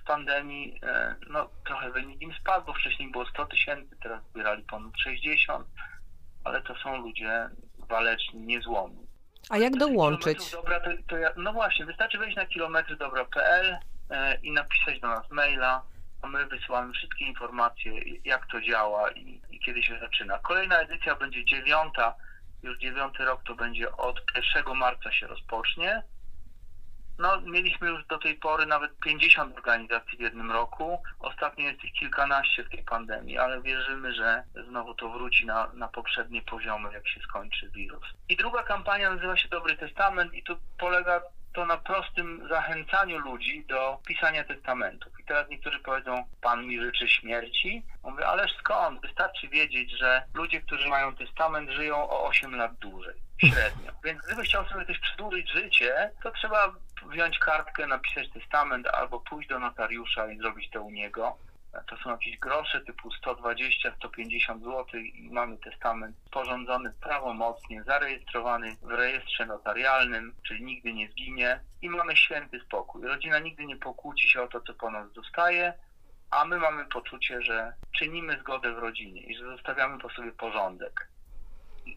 w 0.00 0.04
pandemii, 0.04 0.78
e, 0.82 1.14
no 1.30 1.48
trochę 1.66 1.90
wynik 1.90 2.22
im 2.22 2.34
spadł, 2.40 2.66
bo 2.66 2.74
wcześniej 2.74 3.10
było 3.10 3.26
100 3.26 3.46
tysięcy, 3.46 3.96
teraz 4.02 4.22
zbierali 4.30 4.62
ponad 4.62 4.92
60, 4.98 5.66
ale 6.44 6.62
to 6.62 6.74
są 6.74 6.96
ludzie 6.96 7.48
waleczni, 7.78 8.40
niezłomni. 8.40 9.06
A 9.50 9.58
jak 9.58 9.76
dołączyć? 9.76 10.50
Dobra, 10.50 10.80
to, 10.80 10.90
to 11.08 11.18
ja, 11.18 11.30
no 11.36 11.52
właśnie, 11.52 11.84
wystarczy 11.84 12.18
wejść 12.18 12.36
na 12.36 12.46
kilometrydobra.pl 12.46 13.78
e, 14.10 14.38
i 14.42 14.52
napisać 14.52 15.00
do 15.00 15.08
nas 15.08 15.30
maila, 15.30 15.82
a 16.22 16.26
my 16.26 16.46
wysyłamy 16.46 16.92
wszystkie 16.92 17.24
informacje, 17.24 17.92
jak 18.24 18.46
to 18.46 18.60
działa 18.60 19.10
i 19.10 19.40
kiedy 19.64 19.82
się 19.82 19.98
zaczyna. 19.98 20.38
Kolejna 20.38 20.78
edycja 20.78 21.14
będzie 21.14 21.44
dziewiąta, 21.44 22.14
już 22.62 22.78
dziewiąty 22.78 23.24
rok 23.24 23.42
to 23.44 23.54
będzie 23.54 23.96
od 23.96 24.22
1 24.56 24.76
marca 24.76 25.12
się 25.12 25.26
rozpocznie. 25.26 26.02
No, 27.18 27.40
mieliśmy 27.40 27.88
już 27.88 28.06
do 28.06 28.18
tej 28.18 28.34
pory 28.34 28.66
nawet 28.66 28.98
50 28.98 29.56
organizacji 29.56 30.18
w 30.18 30.20
jednym 30.20 30.52
roku. 30.52 31.02
Ostatnio 31.18 31.64
jest 31.64 31.84
ich 31.84 31.92
kilkanaście 31.92 32.64
w 32.64 32.68
tej 32.68 32.82
pandemii, 32.84 33.38
ale 33.38 33.62
wierzymy, 33.62 34.14
że 34.14 34.44
znowu 34.68 34.94
to 34.94 35.08
wróci 35.10 35.46
na, 35.46 35.72
na 35.74 35.88
poprzednie 35.88 36.42
poziomy, 36.42 36.92
jak 36.92 37.08
się 37.08 37.20
skończy 37.20 37.70
wirus. 37.70 38.04
I 38.28 38.36
druga 38.36 38.62
kampania 38.62 39.10
nazywa 39.10 39.36
się 39.36 39.48
Dobry 39.48 39.76
Testament 39.76 40.34
i 40.34 40.42
tu 40.42 40.56
polega 40.78 41.22
to 41.54 41.66
na 41.66 41.76
prostym 41.76 42.48
zachęcaniu 42.48 43.18
ludzi 43.18 43.64
do 43.68 43.98
pisania 44.06 44.44
testamentów. 44.44 45.20
I 45.20 45.24
teraz 45.24 45.48
niektórzy 45.48 45.78
powiedzą, 45.78 46.24
Pan 46.40 46.66
mi 46.66 46.80
życzy 46.80 47.08
śmierci. 47.08 47.82
Mówię, 48.02 48.26
ależ 48.26 48.56
skąd? 48.58 49.00
Wystarczy 49.00 49.48
wiedzieć, 49.48 49.90
że 49.90 50.22
ludzie, 50.34 50.60
którzy 50.60 50.88
mają 50.88 51.16
testament, 51.16 51.70
żyją 51.70 51.96
o 51.96 52.26
8 52.26 52.54
lat 52.54 52.74
dłużej. 52.74 53.14
Średnio. 53.38 53.92
Więc 54.04 54.22
gdyby 54.26 54.42
chciał 54.42 54.68
sobie 54.68 54.84
ktoś 54.84 54.98
przedłużyć 54.98 55.50
życie, 55.50 56.10
to 56.22 56.30
trzeba 56.30 56.72
wziąć 57.10 57.38
kartkę, 57.38 57.86
napisać 57.86 58.30
testament 58.30 58.86
albo 58.86 59.20
pójść 59.20 59.48
do 59.48 59.58
notariusza 59.58 60.32
i 60.32 60.38
zrobić 60.38 60.70
to 60.70 60.82
u 60.82 60.90
niego 60.90 61.36
to 61.80 61.96
są 61.96 62.10
jakieś 62.10 62.38
grosze 62.38 62.80
typu 62.80 63.08
120-150 63.08 64.60
zł 64.64 65.00
i 65.00 65.30
mamy 65.32 65.58
testament 65.58 66.16
sporządzony 66.26 66.92
prawomocnie, 67.00 67.82
zarejestrowany 67.82 68.76
w 68.82 68.90
rejestrze 68.90 69.46
notarialnym, 69.46 70.34
czyli 70.46 70.64
nigdy 70.64 70.92
nie 70.92 71.08
zginie 71.08 71.60
i 71.82 71.90
mamy 71.90 72.16
święty 72.16 72.60
spokój. 72.60 73.06
Rodzina 73.06 73.38
nigdy 73.38 73.66
nie 73.66 73.76
pokłóci 73.76 74.28
się 74.28 74.42
o 74.42 74.48
to, 74.48 74.60
co 74.60 74.74
po 74.74 74.90
nas 74.90 75.12
dostaje, 75.12 75.74
a 76.30 76.44
my 76.44 76.58
mamy 76.58 76.86
poczucie, 76.86 77.42
że 77.42 77.72
czynimy 77.98 78.38
zgodę 78.40 78.72
w 78.74 78.78
rodzinie 78.78 79.22
i 79.22 79.36
że 79.36 79.44
zostawiamy 79.44 79.98
po 79.98 80.10
sobie 80.10 80.32
porządek. 80.32 81.08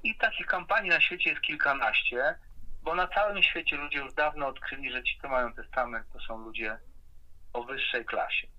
I 0.03 0.17
takich 0.17 0.45
kampanii 0.45 0.89
na 0.89 1.01
świecie 1.01 1.29
jest 1.29 1.41
kilkanaście, 1.41 2.35
bo 2.83 2.95
na 2.95 3.07
całym 3.07 3.43
świecie 3.43 3.77
ludzie 3.77 3.99
już 3.99 4.13
dawno 4.13 4.47
odkryli, 4.47 4.91
że 4.91 5.03
ci, 5.03 5.19
co 5.21 5.29
mają 5.29 5.53
testament, 5.53 6.07
to 6.13 6.19
są 6.19 6.37
ludzie 6.37 6.77
o 7.53 7.63
wyższej 7.63 8.05
klasie. 8.05 8.54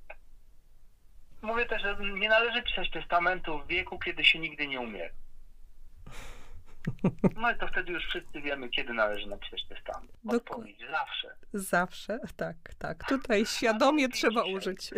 Mówię 1.43 1.67
też, 1.67 1.83
że 1.83 1.97
nie 2.01 2.29
należy 2.29 2.63
pisać 2.63 2.91
testamentu 2.91 3.59
w 3.59 3.67
wieku, 3.67 3.99
kiedy 3.99 4.25
się 4.25 4.39
nigdy 4.39 4.69
nie 4.69 4.81
umiera. 4.81 5.15
No 7.37 7.51
i 7.51 7.57
to 7.59 7.69
wtedy 7.69 7.93
już 7.93 8.07
wszyscy 8.07 8.41
wiemy, 8.41 8.69
kiedy 8.69 8.93
należy 8.93 9.27
napisać 9.27 9.65
testament. 9.69 10.13
Odpowiedź 10.29 10.81
zawsze. 10.91 11.35
Zawsze, 11.53 12.19
tak, 12.37 12.57
tak. 12.79 13.09
Tutaj 13.09 13.47
świadomie 13.47 14.09
trzeba 14.09 14.43
dzisiaj. 14.43 14.55
użyć. 14.55 14.91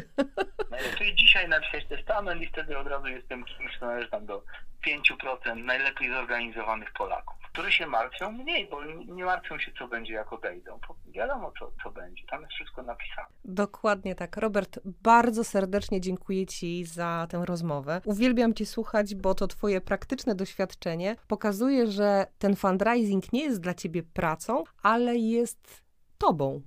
Najlepiej 0.70 1.14
dzisiaj 1.14 1.48
napisać 1.48 1.86
testament 1.86 2.42
i 2.42 2.46
wtedy 2.46 2.78
od 2.78 2.86
razu 2.86 3.06
jestem 3.06 3.44
kimś, 3.44 3.76
kto 3.76 3.86
należy 3.86 4.08
tam 4.08 4.26
do 4.26 4.44
5% 4.86 5.64
najlepiej 5.64 6.12
zorganizowanych 6.12 6.92
Polaków 6.92 7.38
które 7.58 7.72
się 7.72 7.86
martwią 7.86 8.32
mniej, 8.32 8.68
bo 8.70 8.84
nie 8.84 9.24
martwią 9.24 9.58
się, 9.58 9.72
co 9.78 9.88
będzie, 9.88 10.12
jak 10.12 10.32
odejdą. 10.32 10.78
Wiadomo, 11.06 11.52
co, 11.58 11.72
co 11.82 11.90
będzie. 11.90 12.26
Tam 12.26 12.42
jest 12.42 12.52
wszystko 12.52 12.82
napisane. 12.82 13.28
Dokładnie 13.44 14.14
tak. 14.14 14.36
Robert, 14.36 14.78
bardzo 14.84 15.44
serdecznie 15.44 16.00
dziękuję 16.00 16.46
Ci 16.46 16.84
za 16.84 17.26
tę 17.30 17.42
rozmowę. 17.46 18.00
Uwielbiam 18.04 18.54
Cię 18.54 18.66
słuchać, 18.66 19.14
bo 19.14 19.34
to 19.34 19.46
Twoje 19.46 19.80
praktyczne 19.80 20.34
doświadczenie 20.34 21.16
pokazuje, 21.28 21.86
że 21.86 22.26
ten 22.38 22.56
fundraising 22.56 23.32
nie 23.32 23.44
jest 23.44 23.60
dla 23.60 23.74
Ciebie 23.74 24.02
pracą, 24.02 24.64
ale 24.82 25.16
jest 25.16 25.84
Tobą. 26.18 26.62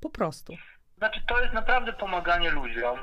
Po 0.00 0.10
prostu. 0.10 0.54
Znaczy, 0.98 1.20
to 1.28 1.40
jest 1.40 1.54
naprawdę 1.54 1.92
pomaganie 1.92 2.50
ludziom. 2.50 2.98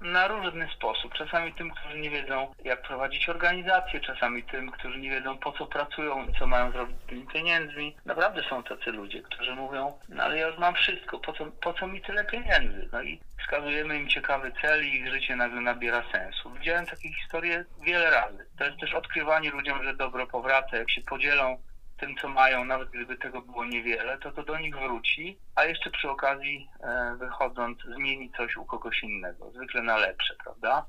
Na 0.00 0.28
różny 0.28 0.68
sposób. 0.76 1.14
Czasami 1.14 1.54
tym, 1.54 1.70
którzy 1.70 1.98
nie 1.98 2.10
wiedzą, 2.10 2.54
jak 2.64 2.82
prowadzić 2.82 3.28
organizację, 3.28 4.00
czasami 4.00 4.42
tym, 4.42 4.70
którzy 4.70 4.98
nie 4.98 5.10
wiedzą, 5.10 5.38
po 5.38 5.52
co 5.52 5.66
pracują 5.66 6.26
i 6.26 6.38
co 6.38 6.46
mają 6.46 6.72
zrobić 6.72 6.96
z 7.04 7.06
tymi 7.06 7.26
pieniędzmi. 7.26 7.96
Naprawdę 8.04 8.42
są 8.42 8.62
tacy 8.62 8.90
ludzie, 8.90 9.22
którzy 9.22 9.54
mówią, 9.54 9.98
no 10.08 10.22
ale 10.22 10.38
ja 10.38 10.46
już 10.46 10.58
mam 10.58 10.74
wszystko, 10.74 11.18
po 11.18 11.32
co, 11.32 11.46
po 11.46 11.74
co 11.74 11.86
mi 11.86 12.02
tyle 12.02 12.24
pieniędzy? 12.24 12.88
No 12.92 13.02
i 13.02 13.20
wskazujemy 13.42 13.98
im 13.98 14.08
ciekawy 14.08 14.52
cel 14.62 14.84
i 14.86 14.94
ich 14.94 15.08
życie 15.10 15.36
nagle 15.36 15.60
nabiera 15.60 16.02
sensu. 16.12 16.50
Widziałem 16.50 16.86
takie 16.86 17.08
historie 17.08 17.64
wiele 17.82 18.10
razy. 18.10 18.46
To 18.58 18.64
jest 18.64 18.80
też 18.80 18.94
odkrywanie 18.94 19.50
ludziom, 19.50 19.84
że 19.84 19.96
dobro 19.96 20.26
powraca, 20.26 20.76
jak 20.76 20.90
się 20.90 21.00
podzielą 21.00 21.56
tym, 22.00 22.16
co 22.16 22.28
mają, 22.28 22.64
nawet 22.64 22.90
gdyby 22.90 23.16
tego 23.16 23.42
było 23.42 23.64
niewiele, 23.64 24.18
to 24.18 24.32
to 24.32 24.42
do 24.42 24.58
nich 24.58 24.76
wróci, 24.76 25.38
a 25.54 25.64
jeszcze 25.64 25.90
przy 25.90 26.10
okazji 26.10 26.68
e, 26.80 27.16
wychodząc 27.18 27.78
zmieni 27.96 28.32
coś 28.36 28.56
u 28.56 28.64
kogoś 28.64 29.02
innego, 29.02 29.50
zwykle 29.50 29.82
na 29.82 29.96
lepsze, 29.96 30.34
prawda? 30.44 30.86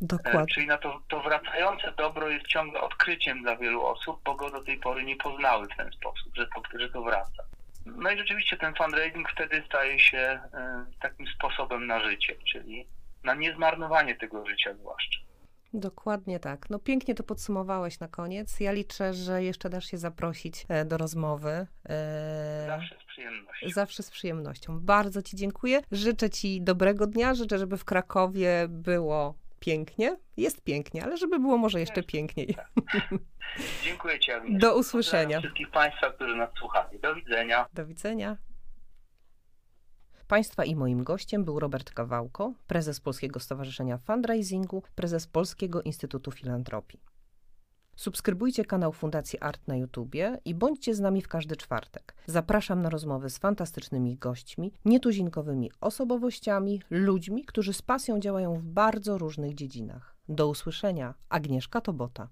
Dokładnie. 0.00 0.40
E, 0.40 0.46
czyli 0.46 0.66
na 0.66 0.78
to, 0.78 1.00
to 1.08 1.20
wracające 1.20 1.92
dobro 1.92 2.28
jest 2.28 2.46
ciągle 2.46 2.80
odkryciem 2.80 3.42
dla 3.42 3.56
wielu 3.56 3.84
osób, 3.84 4.20
bo 4.24 4.34
go 4.34 4.50
do 4.50 4.64
tej 4.64 4.78
pory 4.78 5.04
nie 5.04 5.16
poznały 5.16 5.66
w 5.66 5.76
ten 5.76 5.92
sposób, 5.92 6.36
że 6.36 6.46
to, 6.46 6.78
że 6.78 6.88
to 6.88 7.02
wraca. 7.02 7.42
No 7.86 8.10
i 8.10 8.18
rzeczywiście 8.18 8.56
ten 8.56 8.74
fundraising 8.74 9.30
wtedy 9.30 9.62
staje 9.66 10.00
się 10.00 10.18
e, 10.18 10.84
takim 11.00 11.26
sposobem 11.26 11.86
na 11.86 12.00
życie, 12.00 12.36
czyli 12.52 12.86
na 13.24 13.34
niezmarnowanie 13.34 14.14
tego 14.14 14.46
życia 14.46 14.74
zwłaszcza. 14.74 15.20
Dokładnie 15.74 16.40
tak. 16.40 16.70
No 16.70 16.78
pięknie 16.78 17.14
to 17.14 17.22
podsumowałeś 17.22 18.00
na 18.00 18.08
koniec. 18.08 18.60
Ja 18.60 18.72
liczę, 18.72 19.14
że 19.14 19.42
jeszcze 19.42 19.70
dasz 19.70 19.86
się 19.86 19.98
zaprosić 19.98 20.66
e, 20.68 20.84
do 20.84 20.98
rozmowy. 20.98 21.66
E, 21.88 22.64
zawsze 22.66 22.96
z 23.00 23.04
przyjemnością. 23.04 23.68
Zawsze 23.70 24.02
z 24.02 24.10
przyjemnością. 24.10 24.80
Bardzo 24.80 25.22
Ci 25.22 25.36
dziękuję. 25.36 25.80
Życzę 25.92 26.30
Ci 26.30 26.62
dobrego 26.62 27.06
dnia. 27.06 27.34
Życzę, 27.34 27.58
żeby 27.58 27.76
w 27.76 27.84
Krakowie 27.84 28.66
było 28.68 29.34
pięknie. 29.60 30.16
Jest 30.36 30.64
pięknie, 30.64 31.04
ale 31.04 31.16
żeby 31.16 31.38
było 31.38 31.58
może 31.58 31.80
jeszcze 31.80 32.02
piękniej. 32.02 32.54
Tak. 32.54 32.70
Dziękuję 33.84 34.20
Ci, 34.20 34.32
Agnieszka. 34.32 34.68
Do 34.68 34.78
usłyszenia. 34.78 35.22
Pozdrawiam 35.22 35.42
wszystkich 35.42 35.70
Państwa, 35.70 36.10
którzy 36.10 36.36
nas 36.36 36.50
słuchali. 36.58 37.00
Do 37.00 37.14
widzenia. 37.14 37.66
Do 37.72 37.86
widzenia. 37.86 38.36
Państwa 40.32 40.64
i 40.64 40.76
moim 40.76 41.04
gościem 41.04 41.44
był 41.44 41.58
Robert 41.58 41.90
Kawałko, 41.90 42.52
prezes 42.66 43.00
Polskiego 43.00 43.40
Stowarzyszenia 43.40 43.98
Fundraisingu, 43.98 44.82
prezes 44.94 45.26
Polskiego 45.26 45.82
Instytutu 45.82 46.30
Filantropii. 46.30 47.00
Subskrybujcie 47.96 48.64
kanał 48.64 48.92
Fundacji 48.92 49.38
Art 49.38 49.68
na 49.68 49.76
YouTubie 49.76 50.38
i 50.44 50.54
bądźcie 50.54 50.94
z 50.94 51.00
nami 51.00 51.22
w 51.22 51.28
każdy 51.28 51.56
czwartek. 51.56 52.14
Zapraszam 52.26 52.82
na 52.82 52.90
rozmowy 52.90 53.30
z 53.30 53.38
fantastycznymi 53.38 54.16
gośćmi, 54.16 54.72
nietuzinkowymi 54.84 55.70
osobowościami, 55.80 56.82
ludźmi, 56.90 57.44
którzy 57.44 57.72
z 57.72 57.82
pasją 57.82 58.20
działają 58.20 58.54
w 58.54 58.62
bardzo 58.62 59.18
różnych 59.18 59.54
dziedzinach. 59.54 60.16
Do 60.28 60.48
usłyszenia. 60.48 61.14
Agnieszka 61.28 61.80
Tobota. 61.80 62.28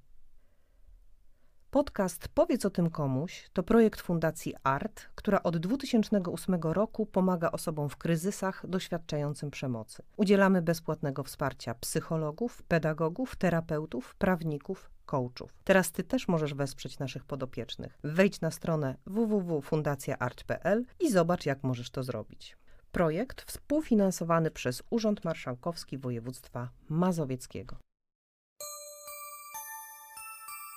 Podcast 1.71 2.29
Powiedz 2.29 2.65
o 2.65 2.71
tym 2.71 2.91
komuś 2.91 3.51
to 3.53 3.63
projekt 3.63 4.01
Fundacji 4.01 4.55
ART, 4.63 5.11
która 5.15 5.43
od 5.43 5.59
2008 5.59 6.55
roku 6.63 7.07
pomaga 7.07 7.51
osobom 7.51 7.89
w 7.89 7.97
kryzysach 7.97 8.67
doświadczającym 8.69 9.51
przemocy. 9.51 10.03
Udzielamy 10.17 10.63
bezpłatnego 10.63 11.23
wsparcia 11.23 11.75
psychologów, 11.75 12.63
pedagogów, 12.63 13.37
terapeutów, 13.37 14.15
prawników, 14.15 14.91
coachów. 15.07 15.55
Teraz 15.65 15.93
Ty 15.93 16.05
też 16.05 16.29
możesz 16.29 16.55
wesprzeć 16.55 16.99
naszych 16.99 17.25
podopiecznych. 17.25 17.99
Wejdź 18.05 18.41
na 18.41 18.51
stronę 18.51 18.97
www.fundacjaart.pl 19.07 20.85
i 21.01 21.11
zobacz, 21.11 21.47
jak 21.47 21.63
możesz 21.65 21.91
to 21.91 22.03
zrobić. 22.03 22.57
Projekt 22.93 23.43
współfinansowany 23.43 24.51
przez 24.51 24.83
Urząd 24.91 25.25
Marszałkowski 25.25 25.99
Województwa 25.99 26.71
Mazowieckiego. 26.89 27.77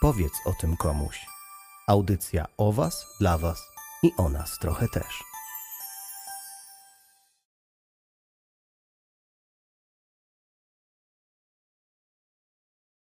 Powiedz 0.04 0.34
o 0.46 0.54
tym 0.54 0.78
komuś. 0.78 1.26
Audycja 1.88 2.46
o 2.58 2.72
Was, 2.72 3.06
dla 3.20 3.38
Was 3.38 3.72
i 4.04 4.12
o 4.18 4.30
nas 4.30 4.60
trochę 4.60 4.88
też. 4.88 5.33